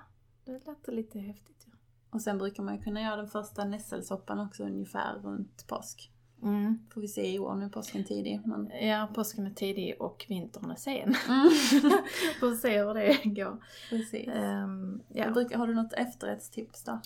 det 0.45 0.67
låter 0.67 0.93
lite 0.93 1.19
häftigt. 1.19 1.67
Ja. 1.67 1.73
Och 2.11 2.23
sen 2.23 2.39
brukar 2.39 2.63
man 2.63 2.77
ju 2.77 2.83
kunna 2.83 3.03
göra 3.03 3.17
den 3.17 3.29
första 3.29 3.65
nässelsoppan 3.65 4.41
också 4.41 4.65
ungefär 4.65 5.15
runt 5.15 5.67
påsk. 5.67 6.11
Mm. 6.43 6.79
Får 6.95 7.01
vi 7.01 7.09
se 7.09 7.35
i 7.35 7.39
år, 7.39 7.55
nu 7.55 7.65
är 7.65 7.69
påsken 7.69 8.05
tidig. 8.05 8.41
Men... 8.45 8.71
Ja, 8.89 9.09
påsken 9.15 9.47
är 9.47 9.51
tidig 9.51 9.97
och 10.01 10.27
vintern 10.29 10.71
är 10.71 10.77
sen. 10.77 11.15
Mm. 11.29 11.51
Får 12.41 12.55
se 12.55 12.83
hur 12.83 12.95
det 12.95 13.21
går. 13.25 13.65
Precis. 13.91 14.27
Jag 14.27 15.29
ja. 15.29 15.31
brukar, 15.31 15.59
har 15.59 15.67
du 15.67 15.75
något 15.75 15.93
efterrättstips 15.93 16.85
då? 16.85 17.01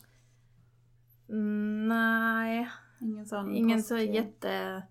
Mm, 1.28 1.88
Nej, 1.88 2.68
Ingen 3.00 3.26
sån 3.26 3.54
ingen 3.54 3.78
påsk- 3.78 3.88
så 3.88 3.98
jätte... 3.98 4.82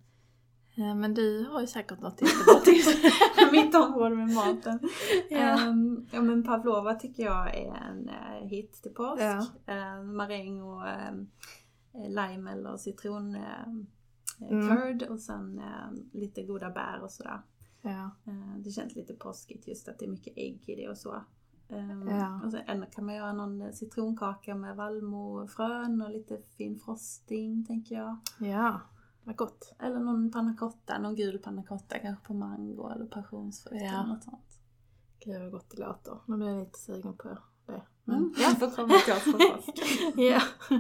Eh, 0.78 0.96
Men 0.96 1.14
du 1.14 1.46
har 1.52 1.62
ju 1.62 1.68
säkert 1.68 2.00
något 2.02 2.22
jättebra 2.22 2.60
tips. 2.66 2.88
Mitt 3.52 3.76
område 3.76 4.16
med 4.16 4.30
maten. 4.30 4.80
ja. 5.30 5.38
Ehm, 5.68 6.06
ja 6.12 6.22
men 6.22 6.44
pavlova 6.44 6.96
tycker 6.96 7.24
jag 7.24 7.56
är 7.56 7.74
en 7.76 8.10
eh, 8.10 8.48
hit 8.48 8.74
till 8.84 8.94
påsk. 8.94 9.22
Ja. 9.24 9.46
Ehm, 9.66 10.16
maräng 10.16 10.62
och 10.62 10.88
eh, 10.88 11.14
lime 12.10 12.52
eller 12.52 12.78
citron 12.78 13.36
eh, 13.36 13.42
Mm. 14.42 14.70
curd 14.78 15.04
och 15.04 15.20
sen 15.20 15.60
eh, 15.60 16.20
lite 16.20 16.44
goda 16.44 16.70
bär 16.70 17.00
och 17.04 17.12
sådär. 17.12 17.42
ja. 17.82 18.12
Det 18.58 18.72
känns 18.72 18.96
lite 18.96 19.14
påskigt 19.14 19.68
just 19.68 19.88
att 19.88 20.00
det 20.00 20.06
är 20.06 20.10
mycket 20.10 20.34
ägg 20.38 20.64
i 20.70 20.76
det 20.76 20.90
och 20.90 20.98
så. 20.98 21.24
Ja. 22.10 22.42
Och 22.46 22.52
sen 22.52 22.86
kan 22.96 23.06
man 23.06 23.16
göra 23.16 23.34
någon 23.34 23.74
citronkaka 23.74 24.56
med 24.56 24.76
vallmofrön 24.76 26.02
och 26.02 26.10
lite 26.12 26.38
fin 26.58 26.80
frosting 26.80 27.66
tänker 27.66 27.96
jag. 27.96 28.18
Ja, 28.40 28.82
vad 29.28 29.36
gott. 29.36 29.74
Eller 29.80 30.00
någon 30.00 30.32
panna 30.32 30.56
cotta, 30.58 30.98
någon 31.00 31.16
gul 31.16 31.40
panna 31.40 31.64
cotta 31.64 32.00
kanske 32.00 32.26
på 32.28 32.34
mango 32.34 32.90
eller 32.90 33.06
passionsfrukt 33.06 33.82
Ja. 33.82 33.88
eller 34.00 34.08
något 34.14 34.24
sånt. 34.24 34.60
Gud 35.26 35.42
vad 35.42 35.52
gott 35.52 35.70
det 35.70 35.82
låter. 35.82 36.18
Nu 36.26 36.38
blir 36.38 36.48
jag 36.48 36.60
lite 36.60 36.80
sugen 36.80 37.18
på 37.18 37.28
det. 37.28 37.82
Mm. 38.12 38.34
Ja. 38.38 38.48
Får 38.60 38.72
komma 38.76 38.94
till 39.06 39.14
oss 39.14 39.24
på 39.24 39.32
påsk. 39.32 39.84
ja. 40.18 40.42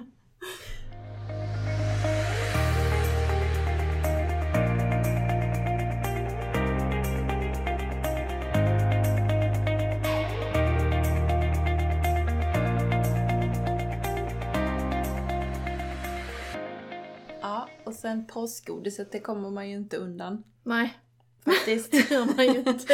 Ja, 17.48 17.70
och 17.86 17.94
sen 17.94 18.28
påskgodiset, 18.28 19.12
det 19.12 19.20
kommer 19.20 19.50
man 19.50 19.70
ju 19.70 19.76
inte 19.76 19.98
undan. 19.98 20.44
Nej, 20.64 20.98
Faktiskt. 21.46 21.92
det 21.92 22.12
gör 22.12 22.26
man 22.36 22.46
ju 22.46 22.60
inte. 22.72 22.94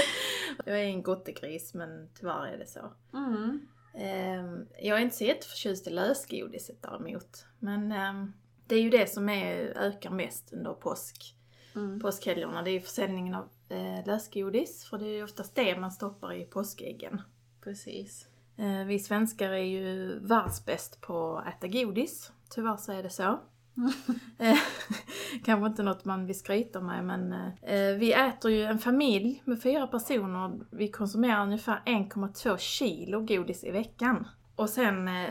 Jag 0.65 0.79
är 0.79 0.85
en 0.85 1.03
gottegris 1.03 1.73
men 1.73 2.09
tyvärr 2.19 2.45
är 2.47 2.57
det 2.57 2.67
så. 2.67 2.91
Mm. 3.13 3.67
Ehm, 3.93 4.67
Jag 4.81 4.97
är 4.97 5.01
inte 5.01 5.15
så 5.15 5.23
jätteförtjust 5.23 5.87
i 5.87 5.89
lösgodiset 5.89 6.81
däremot. 6.81 7.45
Men 7.59 7.91
ehm, 7.91 8.33
det 8.67 8.75
är 8.75 8.81
ju 8.81 8.89
det 8.89 9.09
som 9.09 9.29
är, 9.29 9.57
ökar 9.77 10.09
mest 10.09 10.53
under 10.53 10.73
påsk, 10.73 11.35
Mm. 11.75 11.99
påskhelgerna. 11.99 12.61
Det 12.61 12.69
är 12.69 12.73
ju 12.73 12.81
försäljningen 12.81 13.33
av 13.35 13.49
eh, 13.69 14.05
lösgodis. 14.05 14.85
För 14.85 14.97
det 14.97 15.05
är 15.05 15.09
ju 15.15 15.23
oftast 15.23 15.55
det 15.55 15.79
man 15.79 15.91
stoppar 15.91 16.33
i 16.33 16.45
påskäggen. 16.45 17.21
Precis. 17.63 18.27
Eh, 18.57 18.83
Vi 18.85 18.99
svenskar 18.99 19.49
är 19.49 19.63
ju 19.63 20.19
världsbäst 20.19 21.01
på 21.01 21.37
att 21.37 21.47
äta 21.47 21.67
godis. 21.67 22.31
Tyvärr 22.49 22.77
så 22.77 22.91
är 22.91 23.03
det 23.03 23.09
så. 23.09 23.39
Eh, 24.37 24.57
Kanske 25.43 25.67
inte 25.67 25.83
något 25.83 26.05
man 26.05 26.25
vill 26.25 26.39
skryta 26.39 26.81
med 26.81 27.05
men 27.05 27.33
eh, 27.61 27.95
vi 27.97 28.13
äter 28.13 28.51
ju 28.51 28.63
en 28.63 28.79
familj 28.79 29.41
med 29.45 29.61
fyra 29.61 29.87
personer. 29.87 30.59
Vi 30.71 30.87
konsumerar 30.87 31.43
ungefär 31.43 31.81
1,2 31.85 32.57
kilo 32.57 33.21
godis 33.21 33.63
i 33.63 33.71
veckan. 33.71 34.27
Och 34.55 34.69
sen, 34.69 35.07
eh, 35.07 35.23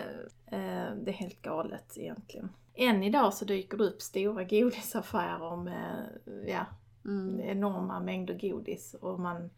eh, 0.47 0.95
det 1.03 1.11
är 1.11 1.13
helt 1.13 1.43
galet 1.43 1.99
egentligen. 1.99 2.49
Än 2.75 3.03
idag 3.03 3.35
så 3.35 3.45
dyker 3.45 3.79
det 3.79 3.85
upp 3.85 4.03
stora 4.03 4.45
godisaffärer 4.45 5.57
med 5.57 6.09
ja, 6.47 6.67
Mm. 7.05 7.41
enorma 7.41 8.01
mängder 8.01 8.35
godis 8.35 8.95
och 9.01 9.21
man 9.21 9.51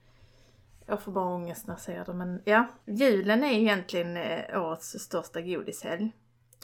jag 0.87 1.01
får 1.01 1.12
bara 1.12 1.35
ångest 1.35 1.66
när 1.66 1.75
jag 1.75 1.81
ser 1.81 2.05
det 2.05 2.12
men 2.12 2.42
ja, 2.44 2.66
julen 2.85 3.44
är 3.44 3.53
egentligen 3.53 4.16
eh, 4.16 4.62
årets 4.62 4.99
största 4.99 5.40
godishelg. 5.40 6.12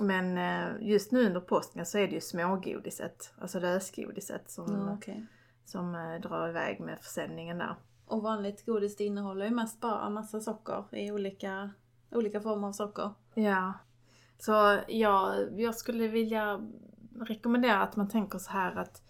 Men 0.01 0.39
eh, 0.39 0.89
just 0.89 1.13
nu 1.13 1.27
under 1.27 1.41
påsken 1.41 1.87
så 1.87 1.99
är 1.99 2.07
det 2.09 2.15
ju 2.15 2.21
smågodiset, 2.21 3.33
alltså 3.39 3.61
lösgodiset 3.61 4.51
som, 4.51 4.73
Ja, 4.75 4.95
okej. 4.95 5.27
som 5.65 5.95
eh, 5.95 6.21
drar 6.21 6.49
iväg 6.49 6.81
med 6.81 6.99
försäljningen 7.01 7.59
där. 7.59 7.75
Och 8.07 8.23
vanligt 8.23 8.67
godis 8.67 8.97
det 8.97 9.05
innehåller 9.05 9.45
ju 9.45 9.51
mest 9.51 9.81
bara 9.81 10.11
massa 10.11 10.41
socker 10.41 10.85
i 10.91 11.11
olika, 11.13 11.71
olika 12.11 12.41
former 12.41 12.69
av 12.69 12.73
socker. 12.73 13.11
Ja. 13.35 13.73
Så 14.39 14.79
ja, 14.89 15.35
jag 15.57 15.75
skulle 15.75 16.09
vilja 16.09 16.61
rekommendera 17.21 17.83
att 17.83 17.97
man 17.97 18.09
tänker 18.09 18.39
så 18.39 18.51
här 18.51 18.77
att 18.77 19.03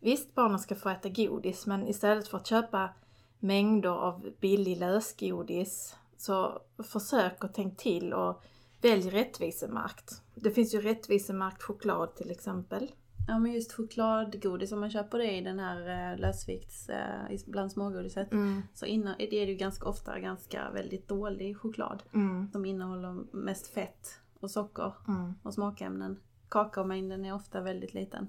visst, 0.00 0.34
barnen 0.34 0.58
ska 0.58 0.74
få 0.74 0.88
äta 0.88 1.08
godis 1.08 1.66
men 1.66 1.88
istället 1.88 2.28
för 2.28 2.38
att 2.38 2.46
köpa 2.46 2.90
mängder 3.38 3.90
av 3.90 4.30
billig 4.40 4.78
lösgodis 4.78 5.96
så 6.16 6.62
försök 6.92 7.44
att 7.44 7.54
tänk 7.54 7.76
till 7.76 8.12
och 8.12 8.42
välj 8.80 9.10
rättvisemärkt. 9.10 10.22
Det 10.34 10.50
finns 10.50 10.74
ju 10.74 10.80
rättvisemärkt 10.80 11.62
choklad 11.62 12.14
till 12.16 12.30
exempel. 12.30 12.90
Ja 13.28 13.38
men 13.38 13.52
just 13.52 13.72
chokladgodis, 13.72 14.72
om 14.72 14.80
man 14.80 14.90
köper 14.90 15.18
det 15.18 15.32
i 15.36 15.40
den 15.40 15.58
här 15.58 16.12
eh, 16.12 16.18
lösvikts, 16.18 16.88
eh, 16.88 17.38
bland 17.46 17.72
smågodiset, 17.72 18.32
Mm. 18.32 18.62
så 18.74 18.86
inna, 18.86 19.14
det 19.18 19.24
är 19.42 19.46
det 19.46 19.52
ju 19.52 19.58
ganska 19.58 19.88
ofta 19.88 20.20
ganska 20.20 20.70
väldigt 20.70 21.08
dålig 21.08 21.56
choklad. 21.58 22.02
Mm. 22.14 22.50
Som 22.52 22.64
innehåller 22.64 23.36
mest 23.36 23.66
fett 23.66 24.20
och 24.40 24.50
socker 24.50 24.92
Mm. 25.08 25.34
och 25.42 25.54
smakämnen. 25.54 26.20
Kakaomängden 26.48 27.24
är 27.24 27.34
ofta 27.34 27.60
väldigt 27.60 27.94
liten. 27.94 28.28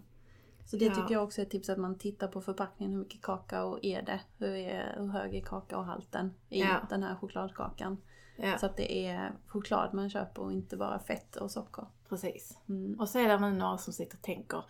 Så 0.66 0.78
det 0.78 0.86
Ja. 0.86 0.96
tycker 0.96 1.14
jag 1.14 1.24
också 1.24 1.42
är 1.42 1.46
ett 1.46 1.52
tips 1.52 1.70
att 1.70 1.78
man 1.78 1.98
tittar 1.98 2.28
på 2.28 2.42
förpackningen. 2.42 2.94
Hur 2.94 3.00
mycket 3.00 3.22
kakao 3.22 3.80
är 3.82 4.02
det? 4.02 4.20
Hur, 4.38 4.50
är, 4.56 4.96
hur 4.98 5.08
hög 5.08 5.36
är 5.36 5.42
kakaohalten 5.42 6.34
i 6.50 6.60
Ja. 6.60 6.88
den 6.90 7.04
här 7.04 7.16
chokladkakan? 7.16 7.98
Ja, 8.41 8.58
Så 8.58 8.65
att 8.65 8.78
det 8.78 9.08
är 9.08 9.32
choklad 9.47 9.93
man 9.93 10.10
köper 10.10 10.41
och 10.41 10.52
inte 10.52 10.78
bara 10.78 10.99
fett 10.99 11.36
och 11.36 11.52
socker. 11.52 11.86
precis. 12.10 12.58
Mm. 12.69 12.99
Och 12.99 13.10
så 13.10 13.19
är 13.19 13.28
det 13.28 13.39
nu 13.39 13.52
några 13.52 13.78
som 13.78 13.93
sitter 13.93 14.17
och 14.17 14.21
tänker 14.21 14.63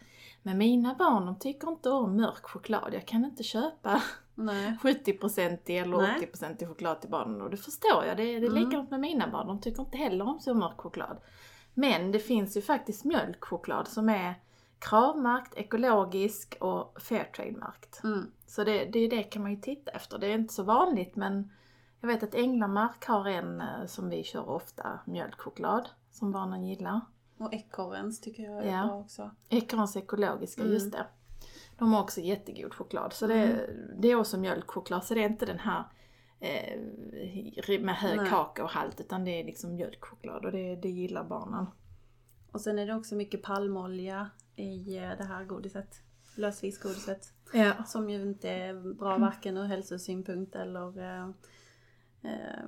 Men 0.44 0.58
mina 0.58 0.96
barn 0.96 1.26
de 1.26 1.40
tycker 1.40 1.68
inte 1.68 1.90
om 1.90 2.18
mörk 2.18 2.44
choklad, 2.46 2.94
jag 2.94 3.06
kan 3.08 3.26
inte 3.26 3.44
köpa 3.44 4.02
Nej. 4.36 4.78
70% 4.84 5.58
eller 5.68 5.98
Nej. 5.98 6.30
80% 6.34 6.66
choklad 6.68 7.02
till 7.02 7.10
barnen 7.10 7.42
och 7.42 7.50
det 7.50 7.58
förstår 7.58 8.06
jag. 8.06 8.18
Det, 8.18 8.24
det 8.24 8.46
är 8.46 8.50
Mm. 8.52 8.64
likadant 8.64 8.92
med 8.92 9.00
mina 9.00 9.28
barn. 9.28 9.48
De 9.48 9.62
tycker 9.62 9.82
inte 9.84 9.98
heller 9.98 10.28
om 10.28 10.40
så 10.40 10.54
mörk 10.54 10.78
choklad. 10.78 11.18
Men 11.74 12.12
det 12.12 12.20
finns 12.20 12.58
ju 12.58 12.62
faktiskt 12.62 13.06
mjölkchoklad 13.06 13.88
som 13.88 14.10
är 14.10 14.34
kravmärkt, 14.80 15.58
ekologisk 15.58 16.58
och 16.60 17.02
fairtrade-märkt. 17.02 18.04
Mm. 18.04 18.32
Så 18.48 18.64
det, 18.64 18.86
det, 18.86 19.08
det 19.08 19.24
kan 19.24 19.42
man 19.42 19.52
ju 19.52 19.62
titta 19.62 19.92
efter. 19.92 20.18
Det 20.18 20.28
är 20.28 20.34
inte 20.34 20.54
så 20.54 20.64
vanligt 20.64 21.16
men 21.16 21.52
jag 22.02 22.08
vet 22.08 22.24
att 22.24 22.36
Änglamark 22.36 23.06
har 23.06 23.26
en 23.28 23.62
eh, 23.62 23.86
som 23.86 24.10
vi 24.10 24.24
kör 24.24 24.50
ofta, 24.50 25.00
mjölkchoklad, 25.06 25.90
som 26.12 26.32
barnen 26.32 26.64
gillar. 26.64 27.02
Och 27.38 27.54
ekorrens 27.54 28.22
tycker 28.22 28.44
jag 28.44 28.64
är 28.66 28.72
Ja. 28.78 28.86
bra 28.88 28.96
också. 29.00 29.32
Ekorrens 29.50 29.96
ekologiska, 29.96 30.62
Mm. 30.62 30.74
just 30.74 30.92
det. 30.92 31.06
De 31.78 31.94
har 31.94 32.02
också 32.04 32.22
jättegod 32.22 32.74
choklad. 32.74 33.14
Så 33.14 33.28
det, 33.28 33.70
det 33.98 34.08
är 34.08 34.16
också 34.16 34.38
mjölkchoklad, 34.38 35.04
så 35.04 35.14
det 35.14 35.24
är 35.24 35.30
inte 35.30 35.46
den 35.46 35.60
här 35.60 35.84
eh, 36.40 37.80
med 37.80 37.96
hög 37.96 38.18
Nej. 38.18 38.30
kakaohalt 38.30 39.00
utan 39.00 39.26
det 39.26 39.32
är 39.32 39.44
liksom 39.44 39.76
mjölkchoklad 39.76 40.46
och 40.46 40.52
det, 40.52 40.76
det 40.76 40.90
gillar 40.90 41.24
barnen. 41.24 41.66
Och 42.52 42.62
sen 42.62 42.80
är 42.80 42.86
det 42.88 42.96
också 42.96 43.16
mycket 43.16 43.42
palmolja 43.44 44.30
i 44.56 44.98
eh, 44.98 45.10
det 45.18 45.24
här 45.24 45.44
godiset. 45.46 46.02
Lösviktsgodiset. 46.36 47.34
Ja. 47.54 47.84
Som 47.84 48.10
ju 48.10 48.22
inte 48.22 48.50
är 48.50 48.94
bra 48.94 49.18
varken 49.18 49.58
ur 49.58 49.66
hälsosynpunkt 49.66 50.56
eller 50.56 51.00
eh, 52.24 52.66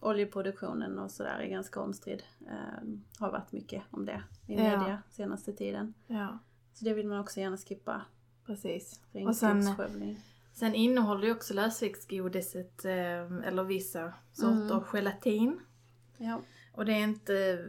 oljeproduktionen 0.00 0.98
och 0.98 1.10
sådär 1.10 1.38
är 1.38 1.46
ganska 1.48 1.80
omstridd. 1.80 2.22
Eh, 2.46 2.88
har 3.18 3.30
varit 3.32 3.52
mycket 3.52 3.82
om 3.90 4.06
det 4.06 4.22
i 4.46 4.54
Ja. 4.54 4.62
media 4.62 5.02
senaste 5.10 5.52
tiden. 5.52 5.94
ja, 6.06 6.38
Så 6.72 6.84
det 6.84 6.94
vill 6.94 7.06
man 7.08 7.18
också 7.20 7.40
gärna 7.40 7.56
skippa. 7.56 8.02
precis. 8.46 9.00
Och 9.26 9.36
sen, 9.36 9.62
sen 10.52 10.74
innehåller 10.74 11.26
ju 11.26 11.32
också 11.32 11.54
lösviktsgodiset, 11.54 12.84
eh, 12.84 12.92
eller 13.46 13.64
vissa 13.64 14.12
sorter, 14.32 14.74
Mm. 14.74 14.84
gelatin. 14.92 15.60
Ja. 16.18 16.40
Och 16.72 16.84
det 16.84 16.92
är 16.92 17.02
inte 17.04 17.64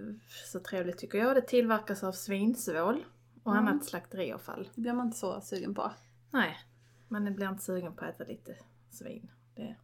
så 0.52 0.60
trevligt 0.60 0.98
tycker 0.98 1.18
jag. 1.18 1.36
Det 1.36 1.42
tillverkas 1.42 2.04
av 2.04 2.12
svinsvål 2.12 3.06
och 3.44 3.56
Mm. 3.56 3.68
annat 3.68 3.86
slakteriavfall. 3.86 4.70
Det 4.76 4.82
blir 4.82 4.94
man 4.94 5.06
inte 5.06 5.18
så 5.18 5.42
sugen 5.42 5.76
på. 5.76 5.92
Nej, 6.32 6.58
man 7.08 7.36
blir 7.36 7.50
inte 7.50 7.64
sugen 7.64 7.94
på 7.96 8.06
att 8.06 8.16
äta 8.16 8.24
lite 8.24 8.56
svin. 8.92 9.32
Det. 9.56 9.76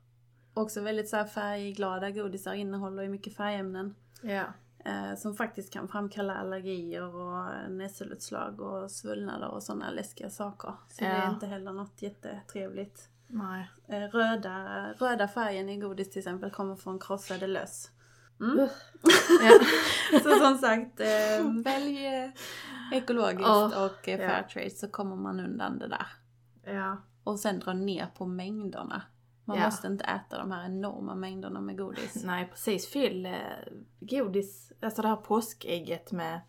Också 0.57 0.81
väldigt 0.81 1.09
så 1.09 1.25
färgglada 1.25 2.11
godisar 2.11 2.53
innehåller 2.53 3.03
ju 3.03 3.09
mycket 3.09 3.35
färgämnen. 3.35 3.95
Ja. 4.21 4.43
Eh, 4.85 5.15
som 5.17 5.35
faktiskt 5.35 5.73
kan 5.73 5.87
framkalla 5.87 6.35
allergier 6.35 7.15
och 7.15 7.71
nässelutslag 7.71 8.61
och 8.61 8.91
svullnader 8.91 9.47
och 9.47 9.63
sådana 9.63 9.89
läskiga 9.91 10.29
saker. 10.29 10.73
Så 10.89 11.03
det 11.03 11.09
är 11.09 11.17
Ja. 11.25 11.29
inte 11.29 11.45
heller 11.45 11.71
något 11.73 12.01
jättetrevligt. 12.01 13.09
Nej. 13.27 13.69
Eh, 13.87 13.99
röda, 14.01 14.85
röda 14.93 15.27
färgen 15.27 15.69
i 15.69 15.77
godis 15.77 16.09
till 16.09 16.19
exempel 16.19 16.51
kommer 16.51 16.75
från 16.75 16.99
krossade 16.99 17.47
löss. 17.47 17.91
Mm. 18.39 18.57
Ja. 19.41 19.59
Så 20.23 20.29
som 20.39 20.57
sagt, 20.57 20.99
eh, 20.99 21.63
välj 21.63 22.07
ekologiskt 22.93 23.41
Ja, 23.47 23.85
och 23.85 24.07
ja. 24.07 24.17
fairtrade 24.17 24.69
så 24.69 24.87
kommer 24.87 25.15
man 25.15 25.39
undan 25.39 25.79
det 25.79 25.87
där. 25.87 26.07
ja. 26.73 26.97
Och 27.23 27.39
sen 27.39 27.59
dra 27.59 27.73
ner 27.73 28.07
på 28.17 28.25
mängderna. 28.25 29.01
Man 29.47 29.57
Ja. 29.57 29.65
måste 29.65 29.87
inte 29.87 30.03
äta 30.03 30.37
de 30.37 30.51
här 30.51 30.65
enorma 30.65 31.15
mängderna 31.15 31.61
med 31.61 31.77
godis. 31.77 32.15
Nej 32.25 32.47
precis, 32.51 32.87
fyll 32.87 33.25
eh, 33.25 33.33
godis, 33.99 34.71
alltså 34.81 35.01
det 35.01 35.07
här 35.07 35.15
påskägget 35.15 36.11
med 36.11 36.41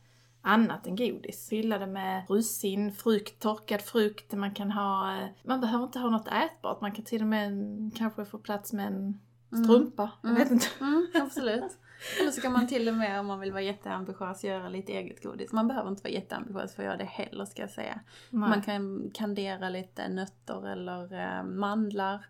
annat 0.42 0.86
än 0.86 0.96
godis. 0.96 1.48
Fylla 1.48 1.78
det 1.78 1.86
med 1.86 2.24
russin, 2.28 2.92
frukt, 2.92 3.42
torkad 3.42 3.80
frukt, 3.80 4.32
man 4.32 4.54
kan 4.54 4.70
ha, 4.70 5.16
eh, 5.18 5.28
man 5.42 5.60
behöver 5.60 5.84
inte 5.84 5.98
ha 5.98 6.10
något 6.10 6.28
ätbart, 6.28 6.80
man 6.80 6.92
kan 6.92 7.04
till 7.04 7.22
och 7.22 7.28
med 7.28 7.46
mm, 7.46 7.90
kanske 7.90 8.24
få 8.24 8.38
plats 8.38 8.72
med 8.72 8.86
en 8.86 9.20
strumpa, 9.64 10.10
jag 10.22 10.34
vet 10.34 10.50
inte. 10.50 10.66
Mm, 10.80 11.06
absolut. 11.14 11.78
Eller 12.20 12.30
så 12.30 12.40
kan 12.40 12.52
man 12.52 12.66
till 12.66 12.88
och 12.88 12.94
med 12.94 13.20
om 13.20 13.26
man 13.26 13.40
vill 13.40 13.52
vara 13.52 13.62
jätteambitiös 13.62 14.44
göra 14.44 14.68
lite 14.68 14.92
eget 14.92 15.22
godis. 15.22 15.52
Man 15.52 15.68
behöver 15.68 15.90
inte 15.90 16.02
vara 16.02 16.12
jätteambitiös 16.12 16.74
för 16.74 16.82
att 16.82 16.86
göra 16.86 16.96
det 16.96 17.04
heller 17.04 17.44
ska 17.44 17.62
jag 17.62 17.70
säga. 17.70 18.00
Nej. 18.30 18.48
Man 18.50 18.62
kan 18.62 19.10
kandera 19.14 19.68
lite 19.68 20.08
nötter 20.08 20.68
eller 20.68 21.12
eh, 21.38 21.44
mandlar. 21.44 22.26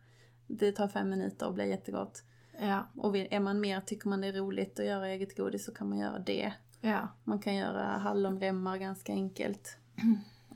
Det 0.48 0.72
tar 0.72 0.88
fem 0.88 1.08
minuter 1.10 1.46
och 1.46 1.54
blir 1.54 1.64
jättegott. 1.64 2.22
Ja, 2.60 2.86
Och 2.96 3.16
är 3.16 3.40
man 3.40 3.60
mer, 3.60 3.80
tycker 3.80 4.08
man 4.08 4.20
det 4.20 4.26
är 4.26 4.32
roligt 4.32 4.80
att 4.80 4.86
göra 4.86 5.08
eget 5.08 5.36
godis 5.36 5.64
så 5.64 5.74
kan 5.74 5.88
man 5.88 5.98
göra 5.98 6.18
det. 6.18 6.52
ja, 6.80 7.08
Man 7.24 7.38
kan 7.38 7.54
göra 7.56 7.82
hallonremmar 7.84 8.76
ganska 8.76 9.12
enkelt. 9.12 9.76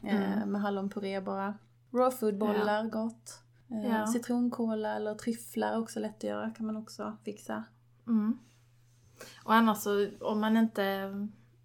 Eh, 0.05 0.33
Mm. 0.33 0.53
med 0.53 0.61
hallonpuré 0.61 1.21
bara. 1.21 1.55
Raw 1.93 2.11
food-bollar, 2.17 2.89
gott. 2.91 3.41
Eh, 3.71 3.87
Ja. 3.91 4.07
Citronkola 4.07 4.95
eller 4.97 5.15
tryfflar 5.15 5.79
också 5.79 6.01
lätt 6.01 6.17
att 6.17 6.23
göra, 6.25 6.51
kan 6.51 6.67
man 6.67 6.77
också 6.77 7.17
fixa. 7.25 7.65
Mm. 8.07 8.39
Och 9.45 9.55
annars 9.55 9.79
så, 9.79 10.09
om 10.21 10.41
man 10.41 10.57
inte 10.57 11.11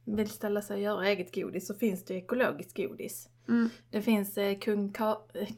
vill 0.05 0.29
ställa 0.29 0.61
sig 0.61 0.75
och 0.75 0.81
göra 0.81 1.07
eget 1.07 1.35
godis 1.35 1.67
så 1.67 1.73
finns 1.73 2.05
det 2.05 2.13
ju 2.13 2.19
ekologiskt 2.19 2.77
godis. 2.77 3.29
Mm. 3.47 3.69
Det 3.89 4.01
finns 4.01 4.37
eh, 4.37 4.57
kung, 4.59 4.91
Ka, 4.93 5.21
eh, 5.33 5.53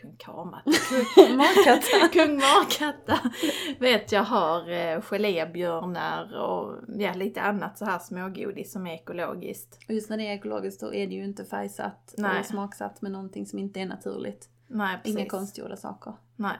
kung, 0.00 0.10
kung 0.10 0.16
Kamat, 0.16 0.66
Magkatta. 1.36 2.08
kung 2.12 2.36
Magkatta 2.36 3.30
vet 3.78 4.12
jag 4.12 4.22
har 4.22 4.70
eh, 4.70 5.00
gelébjörnar 5.00 6.38
och 6.38 6.76
ja, 6.88 7.14
lite 7.14 7.42
annat 7.42 7.78
så 7.78 7.84
här 7.84 7.98
smågodis 7.98 8.72
som 8.72 8.86
är 8.86 8.94
ekologiskt. 8.94 9.78
Och 9.88 9.94
just 9.94 10.10
när 10.10 10.16
det 10.16 10.22
är 10.22 10.34
ekologiskt 10.34 10.80
då 10.80 10.94
är 10.94 11.06
det 11.06 11.14
ju 11.14 11.24
inte 11.24 11.44
färgsatt 11.44 12.14
Nej. 12.16 12.30
eller 12.30 12.42
smaksatt 12.42 13.02
med 13.02 13.12
någonting 13.12 13.46
som 13.46 13.58
inte 13.58 13.80
är 13.80 13.86
naturligt. 13.86 14.48
Nej, 14.66 14.98
precis. 15.02 15.18
Inga 15.18 15.28
konstgjorda 15.28 15.76
saker. 15.76 16.12
Nej. 16.36 16.58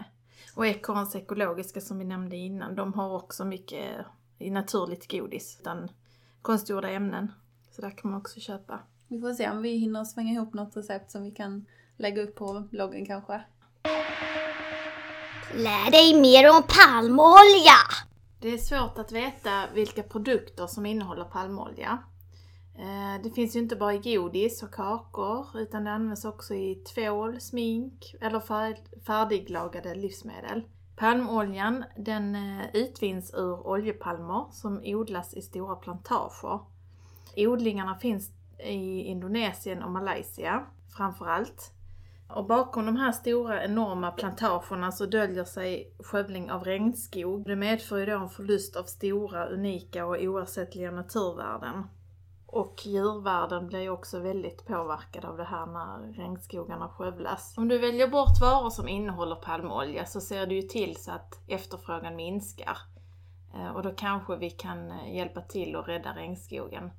Och 0.55 0.66
Ekorrens 0.66 1.16
ekologiska 1.16 1.81
som 1.81 1.98
vi 1.98 2.05
nämnde 2.05 2.37
innan, 2.37 2.74
de 2.74 2.92
har 2.92 3.16
också 3.16 3.44
mycket 3.44 4.07
i 4.38 4.51
naturligt 4.51 5.11
godis 5.11 5.57
utan 5.61 5.88
konstgjorda 6.42 6.90
ämnen. 6.90 7.33
Så 7.70 7.83
där 7.83 7.90
kan 7.90 8.11
man 8.11 8.20
också 8.20 8.40
köpa. 8.40 8.81
Vi 9.09 9.20
får 9.20 9.33
se 9.33 9.51
om 9.51 9.62
vi 9.62 9.77
hinner 9.77 10.05
svänga 10.05 10.33
ihop 10.33 10.55
något 10.55 10.77
recept 10.77 11.11
som 11.11 11.22
vi 11.22 11.31
kan 11.31 11.66
lägga 11.99 12.23
upp 12.23 12.35
på 12.35 12.69
bloggen 12.71 13.07
kanske. 13.07 13.41
Lär 15.55 15.91
dig 15.91 16.21
mer 16.21 16.51
om 16.51 16.63
palmolja! 16.63 17.79
Det 18.41 18.49
är 18.49 18.59
svårt 18.59 18.99
att 18.99 19.13
veta 19.13 19.63
vilka 19.75 20.03
produkter 20.03 20.67
som 20.67 20.87
innehåller 20.87 21.25
palmolja. 21.25 21.99
Eh, 22.79 23.23
Det 23.23 23.31
finns 23.31 23.57
ju 23.57 23.61
inte 23.61 23.77
bara 23.77 23.95
i 23.95 23.99
godis 24.17 24.63
och 24.63 24.75
kakor 24.75 25.47
utan 25.55 25.85
det 25.85 25.91
används 25.91 26.25
också 26.25 26.55
i 26.55 26.75
tvål, 26.75 27.41
smink 27.41 28.15
eller 28.21 28.41
fär- 28.41 29.01
färdiglagade 29.07 29.95
livsmedel. 29.95 30.63
Palmoljan 30.97 31.85
den 31.97 32.35
eh, 32.35 32.67
utvinns 32.75 33.35
ur 33.35 33.67
oljepalmer 33.67 34.47
som 34.51 34.81
odlas 34.85 35.35
i 35.35 35.43
stora 35.43 35.77
plantager. 35.77 36.61
Odlingarna 37.37 37.95
finns 37.95 38.31
i 38.65 39.03
Indonesien 39.03 39.83
och 39.83 39.91
Malaysia 39.91 40.67
framförallt. 40.97 41.73
Och 42.29 42.47
bakom 42.47 42.87
de 42.87 42.97
här 42.97 43.12
stora 43.12 43.64
enorma 43.64 44.11
plantagerna 44.11 44.93
så 44.93 45.07
döljer 45.07 45.45
sig 45.45 45.93
skövling 45.99 46.51
av 46.51 46.64
regnskog. 46.64 47.45
Det 47.47 47.57
medför 47.57 47.99
ju 47.99 48.07
då 48.07 48.19
en 48.19 48.29
förlust 48.29 48.77
av 48.77 48.85
stora, 48.85 49.47
unika 49.47 50.07
och 50.07 50.17
oersättliga 50.21 50.91
naturvärden. 50.91 51.87
Och 52.47 52.87
djurvärlden 52.87 53.67
blir 53.67 53.81
ju 53.81 53.91
också 53.91 54.19
väldigt 54.19 54.67
påverkade 54.67 55.29
av 55.29 55.37
det 55.37 55.45
här 55.45 55.67
när 55.67 56.12
regnskogarna 56.12 56.88
skövlas. 56.88 57.55
Om 57.59 57.69
du 57.69 57.79
väljer 57.79 58.09
bort 58.09 58.41
varor 58.41 58.71
som 58.71 58.88
innehåller 58.88 59.37
palmolja 59.37 60.07
så 60.07 60.21
ser 60.21 60.47
du 60.47 60.55
ju 60.55 60.62
till 60.62 60.97
så 60.97 61.12
att 61.12 61.41
efterfrågan 61.49 62.17
minskar. 62.17 62.79
Eh, 63.55 63.69
och 63.69 63.83
då 63.83 63.91
kanske 63.91 64.37
vi 64.37 64.51
kan 64.51 64.91
eh, 64.91 65.17
hjälpa 65.17 65.41
till 65.41 65.77
att 65.77 65.88
rädda 65.88 66.17
regnskogen. 66.17 66.91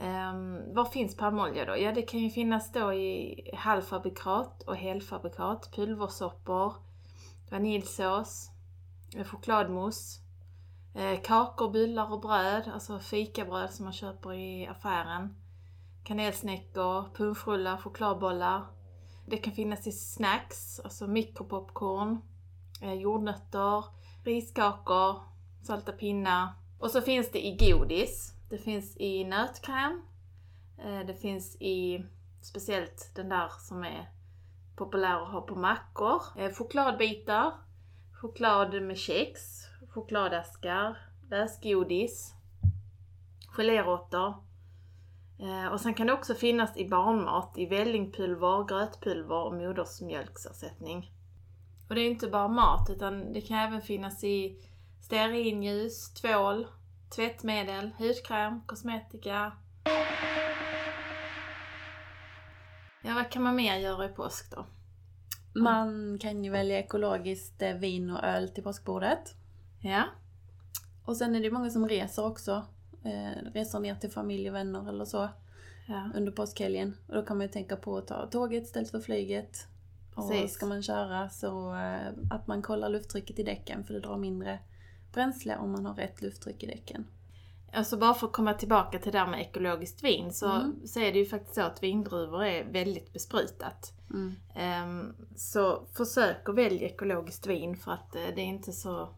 Um, 0.00 0.74
var 0.74 0.84
finns 0.84 1.16
palmolja 1.16 1.64
då? 1.64 1.76
Ja, 1.76 1.92
det 1.92 2.02
kan 2.02 2.20
ju 2.20 2.30
finnas 2.30 2.72
då 2.72 2.92
i 2.92 3.50
halvfabrikat 3.54 4.62
och 4.62 4.76
helfabrikat, 4.76 5.70
pulversoppor, 5.72 6.74
vaniljsås, 7.50 8.50
eh, 9.16 9.24
chokladmousse, 9.24 10.20
eh, 10.94 11.20
kakor, 11.22 11.70
bullar 11.70 12.12
och 12.12 12.20
bröd, 12.20 12.70
alltså 12.74 12.98
fikabröd 12.98 13.70
som 13.70 13.84
man 13.84 13.92
köper 13.92 14.32
i 14.32 14.66
affären, 14.66 15.36
kanelsnäckor, 16.04 17.14
punschrullar, 17.14 17.76
chokladbollar. 17.76 18.66
Det 19.26 19.36
kan 19.36 19.52
finnas 19.52 19.86
i 19.86 19.92
snacks, 19.92 20.80
alltså 20.80 21.06
mikropopcorn, 21.06 22.20
eh, 22.82 22.94
jordnötter, 22.94 23.84
riskakor, 24.24 25.22
salta 25.62 25.92
pinnar. 25.92 26.48
Och 26.78 26.90
så 26.90 27.00
finns 27.00 27.30
det 27.30 27.46
i 27.46 27.56
godis. 27.56 28.37
Det 28.50 28.58
finns 28.58 28.96
i 28.96 29.24
nötkräm. 29.24 30.02
Eh, 30.78 31.06
det 31.06 31.14
finns 31.14 31.56
i 31.60 32.04
speciellt 32.42 33.12
den 33.14 33.28
där 33.28 33.48
som 33.48 33.84
är 33.84 34.10
populär 34.76 35.22
att 35.22 35.32
ha 35.32 35.40
på 35.40 35.54
mackor. 35.54 36.22
Eh, 36.36 36.52
chokladbitar, 36.52 37.52
choklad 38.20 38.82
med 38.82 38.98
kex, 38.98 39.40
chokladaskar, 39.90 40.98
lösgodis, 41.30 42.34
geléråttor. 43.56 44.34
Eh, 45.38 45.72
och 45.72 45.80
sen 45.80 45.94
kan 45.94 46.06
det 46.06 46.12
också 46.12 46.34
finnas 46.34 46.76
i 46.76 46.88
barnmat, 46.88 47.58
i 47.58 47.66
vällingpulver, 47.66 48.64
grötpulver 48.68 49.44
och 49.44 49.54
modersmjölksersättning. 49.54 51.12
Och 51.88 51.94
det 51.94 52.00
är 52.00 52.10
inte 52.10 52.28
bara 52.28 52.48
mat 52.48 52.90
utan 52.90 53.32
det 53.32 53.40
kan 53.40 53.58
även 53.58 53.82
finnas 53.82 54.24
i 54.24 54.56
stearinljus, 55.00 56.14
tvål, 56.14 56.66
tvättmedel, 57.10 57.90
hudkräm, 57.98 58.60
kosmetika. 58.66 59.52
Ja, 63.02 63.14
vad 63.14 63.30
kan 63.30 63.42
man 63.42 63.56
mer 63.56 63.76
göra 63.76 64.04
i 64.04 64.08
påsk 64.08 64.50
då? 64.50 64.66
Man 65.60 66.18
kan 66.18 66.44
ju 66.44 66.50
välja 66.50 66.78
ekologiskt 66.78 67.62
eh, 67.62 67.74
vin 67.74 68.10
och 68.10 68.24
öl 68.24 68.48
till 68.48 68.62
påskbordet. 68.64 69.34
Ja, 69.80 70.04
Och 71.04 71.16
sen 71.16 71.34
är 71.34 71.40
det 71.40 71.50
många 71.50 71.70
som 71.70 71.88
reser 71.88 72.26
också. 72.26 72.64
Eh, 73.04 73.52
reser 73.54 73.80
ner 73.80 73.94
till 73.94 74.10
familj 74.10 74.48
och 74.48 74.54
vänner 74.54 74.88
eller 74.88 75.04
så 75.04 75.28
ja, 75.88 76.10
under 76.14 76.32
påskhelgen. 76.32 76.96
Och 77.06 77.14
då 77.14 77.22
kan 77.22 77.36
man 77.36 77.46
ju 77.46 77.52
tänka 77.52 77.76
på 77.76 77.96
att 77.96 78.06
ta 78.06 78.26
tåget 78.26 78.64
istället 78.64 78.90
för 78.90 79.00
flyget. 79.00 79.66
Och 80.14 80.30
Precis. 80.30 80.52
ska 80.52 80.66
man 80.66 80.82
köra 80.82 81.28
så 81.28 81.74
eh, 81.74 82.08
att 82.30 82.46
man 82.46 82.62
kollar 82.62 82.88
lufttrycket 82.88 83.38
i 83.38 83.42
däcken 83.42 83.84
för 83.84 83.94
det 83.94 84.00
drar 84.00 84.16
mindre 84.16 84.58
bränsle 85.12 85.56
om 85.56 85.72
man 85.72 85.86
har 85.86 85.94
rätt 85.94 86.22
lufttryck 86.22 86.62
i 86.62 86.66
däcken. 86.66 87.06
Alltså 87.72 87.96
bara 87.96 88.14
för 88.14 88.26
att 88.26 88.32
komma 88.32 88.54
tillbaka 88.54 88.98
till 88.98 89.12
det 89.12 89.18
där 89.18 89.26
med 89.26 89.40
ekologiskt 89.40 90.04
vin 90.04 90.32
så, 90.32 90.50
Mm. 90.50 90.86
så 90.86 91.00
är 91.00 91.12
det 91.12 91.18
ju 91.18 91.26
faktiskt 91.26 91.54
så 91.54 91.62
att 91.62 91.82
vindruvor 91.82 92.44
är 92.44 92.64
väldigt 92.64 93.12
besprutat. 93.12 93.92
Mm. 94.10 94.34
Ehm, 94.54 95.14
så 95.36 95.86
försök 95.96 96.48
att 96.48 96.54
välja 96.54 96.88
ekologiskt 96.88 97.46
vin 97.46 97.76
för 97.76 97.92
att 97.92 98.14
eh, 98.16 98.22
det 98.34 98.40
är 98.40 98.44
inte 98.46 98.72
så 98.72 99.08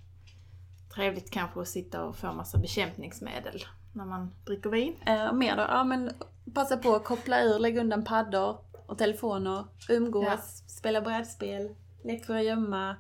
trevligt 0.94 1.30
kanske 1.30 1.60
att 1.60 1.68
sitta 1.68 2.04
och 2.04 2.16
få 2.16 2.32
massa 2.32 2.58
bekämpningsmedel 2.58 3.64
när 3.92 4.04
man 4.04 4.30
dricker 4.46 4.70
vin. 4.70 4.96
Eh, 5.06 5.32
mer 5.32 5.56
då? 5.56 5.62
Ja 5.62 5.84
men 5.84 6.10
passa 6.54 6.76
på 6.76 6.94
att 6.94 7.04
koppla 7.04 7.42
ur, 7.42 7.58
lägga 7.58 7.80
undan 7.80 8.04
paddor 8.04 8.58
och 8.86 8.98
telefoner, 8.98 9.64
umgås, 9.88 10.24
Ja. 10.26 10.38
spela 10.66 11.00
brädspel, 11.00 11.74
lek 12.04 12.24
för 12.24 12.34
att 12.36 12.44
gömma, 12.44 12.96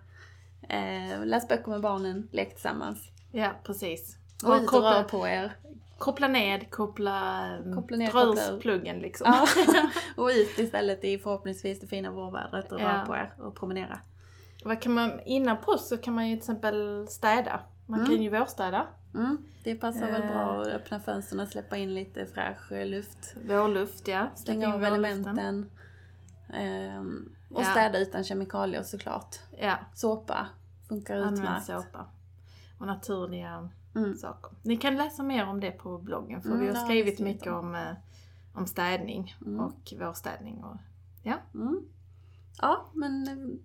eh, 0.70 1.24
läs 1.26 1.48
böcker 1.48 1.70
med 1.70 1.80
barnen, 1.80 2.28
lek 2.32 2.50
tillsammans. 2.54 2.98
Ja, 3.32 3.50
precis. 3.64 4.16
Ut 4.36 4.42
och 4.48 4.66
koppla, 4.66 4.98
rör 4.98 5.04
på 5.04 5.28
er. 5.28 5.56
koppla 5.98 6.28
ned, 6.28 6.70
koppla, 6.70 7.48
Koppla 7.74 7.96
ner, 7.96 8.10
dra 8.12 8.24
koppla 8.26 8.42
ur 8.52 8.60
pluggen 8.60 8.98
liksom. 8.98 9.26
Ja. 9.32 9.46
och 10.22 10.28
ut 10.28 10.58
istället 10.58 11.04
i 11.04 11.18
förhoppningsvis 11.18 11.80
det 11.80 11.86
fina 11.86 12.10
vårvädret 12.10 12.72
och 12.72 12.80
Ja. 12.80 12.88
rör 12.88 13.06
på 13.06 13.14
er 13.16 13.32
och 13.38 13.54
promenera. 13.56 13.98
Vad 14.64 14.82
kan 14.82 14.92
man, 14.94 15.20
innan 15.24 15.56
påsk 15.56 15.84
så 15.84 15.96
kan 15.96 16.14
man 16.14 16.28
ju 16.28 16.34
till 16.36 16.40
exempel 16.40 17.06
städa. 17.08 17.60
Man 17.86 18.00
Mm. 18.00 18.10
kan 18.10 18.22
ju 18.22 18.30
vårstäda. 18.30 18.86
Mm, 19.14 19.38
det 19.64 19.74
passar 19.74 20.06
väl 20.12 20.22
Eh. 20.22 20.28
bra 20.28 20.60
att 20.60 20.66
öppna 20.66 21.00
fönstren 21.00 21.40
och 21.40 21.48
släppa 21.48 21.76
in 21.76 21.94
lite 21.94 22.26
fräsch 22.26 22.72
eh, 22.72 22.86
luft. 22.86 23.34
Vårluft, 23.48 24.08
ja. 24.08 24.26
Stänga 24.34 24.74
av 24.74 24.84
elementen. 24.84 25.70
Ehm, 26.54 27.32
och 27.50 27.60
Ja. 27.62 27.64
städa 27.64 27.98
utan 27.98 28.24
kemikalier 28.24 28.82
såklart. 28.82 29.36
Ja, 29.60 29.78
Såpa 29.94 30.46
funkar 30.94 31.32
utmärkt. 31.32 31.66
såpa. 31.66 32.06
Och 32.78 32.86
naturliga 32.86 33.68
Mm. 33.94 34.14
saker. 34.14 34.50
Ni 34.62 34.76
kan 34.76 34.96
läsa 34.96 35.22
mer 35.22 35.46
om 35.46 35.60
det 35.60 35.70
på 35.70 35.98
bloggen 35.98 36.42
för 36.42 36.48
Mm, 36.48 36.60
vi 36.60 36.66
har 36.68 36.74
har 36.74 36.84
skrivit 36.84 37.06
vi 37.06 37.14
skrivit 37.14 37.34
mycket 37.36 37.52
om, 37.52 37.74
eh, 37.74 37.92
om 38.54 38.66
städning 38.66 39.36
Mm. 39.46 39.60
och 39.60 39.92
vårstädning. 40.00 40.64
Och, 40.64 40.76
Mm. 41.54 41.80
Ja, 42.60 42.86
men 42.94 43.28
eh, 43.28 43.56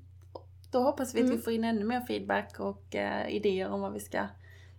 då 0.71 0.83
hoppas 0.83 1.15
vi 1.15 1.19
att 1.19 1.25
vi 1.25 1.31
Mm. 1.31 1.41
får 1.41 1.53
in 1.53 1.63
ännu 1.63 1.83
mer 1.85 2.01
feedback 2.01 2.59
och 2.59 2.95
eh, 2.95 3.27
idéer 3.29 3.69
om 3.69 3.81
vad 3.81 3.93
vi 3.93 3.99
ska 3.99 4.27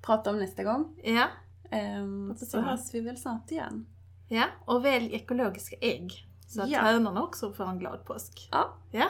prata 0.03 0.31
om 0.31 0.39
nästa 0.39 0.65
gång. 0.65 1.01
ja, 1.05 1.27
Ehm, 1.71 2.37
så 2.37 2.61
hörs 2.61 2.95
vi 2.95 3.01
väl 3.01 3.17
snart 3.17 3.51
igen. 3.51 3.87
ja, 4.29 4.45
och 4.65 4.85
välj 4.85 5.15
ekologiska 5.15 5.77
ägg. 5.81 6.27
Så 6.49 6.63
att 6.63 6.69
Ja. 6.69 6.81
hönorna 6.81 7.23
också 7.23 7.53
får 7.53 7.65
en 7.65 7.79
glad 7.79 8.05
påsk. 8.05 8.49
Ja, 8.53 8.75
Ja, 8.91 9.07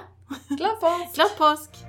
glad 0.48 0.80
påsk! 0.80 1.14
glad 1.14 1.36
påsk! 1.38 1.84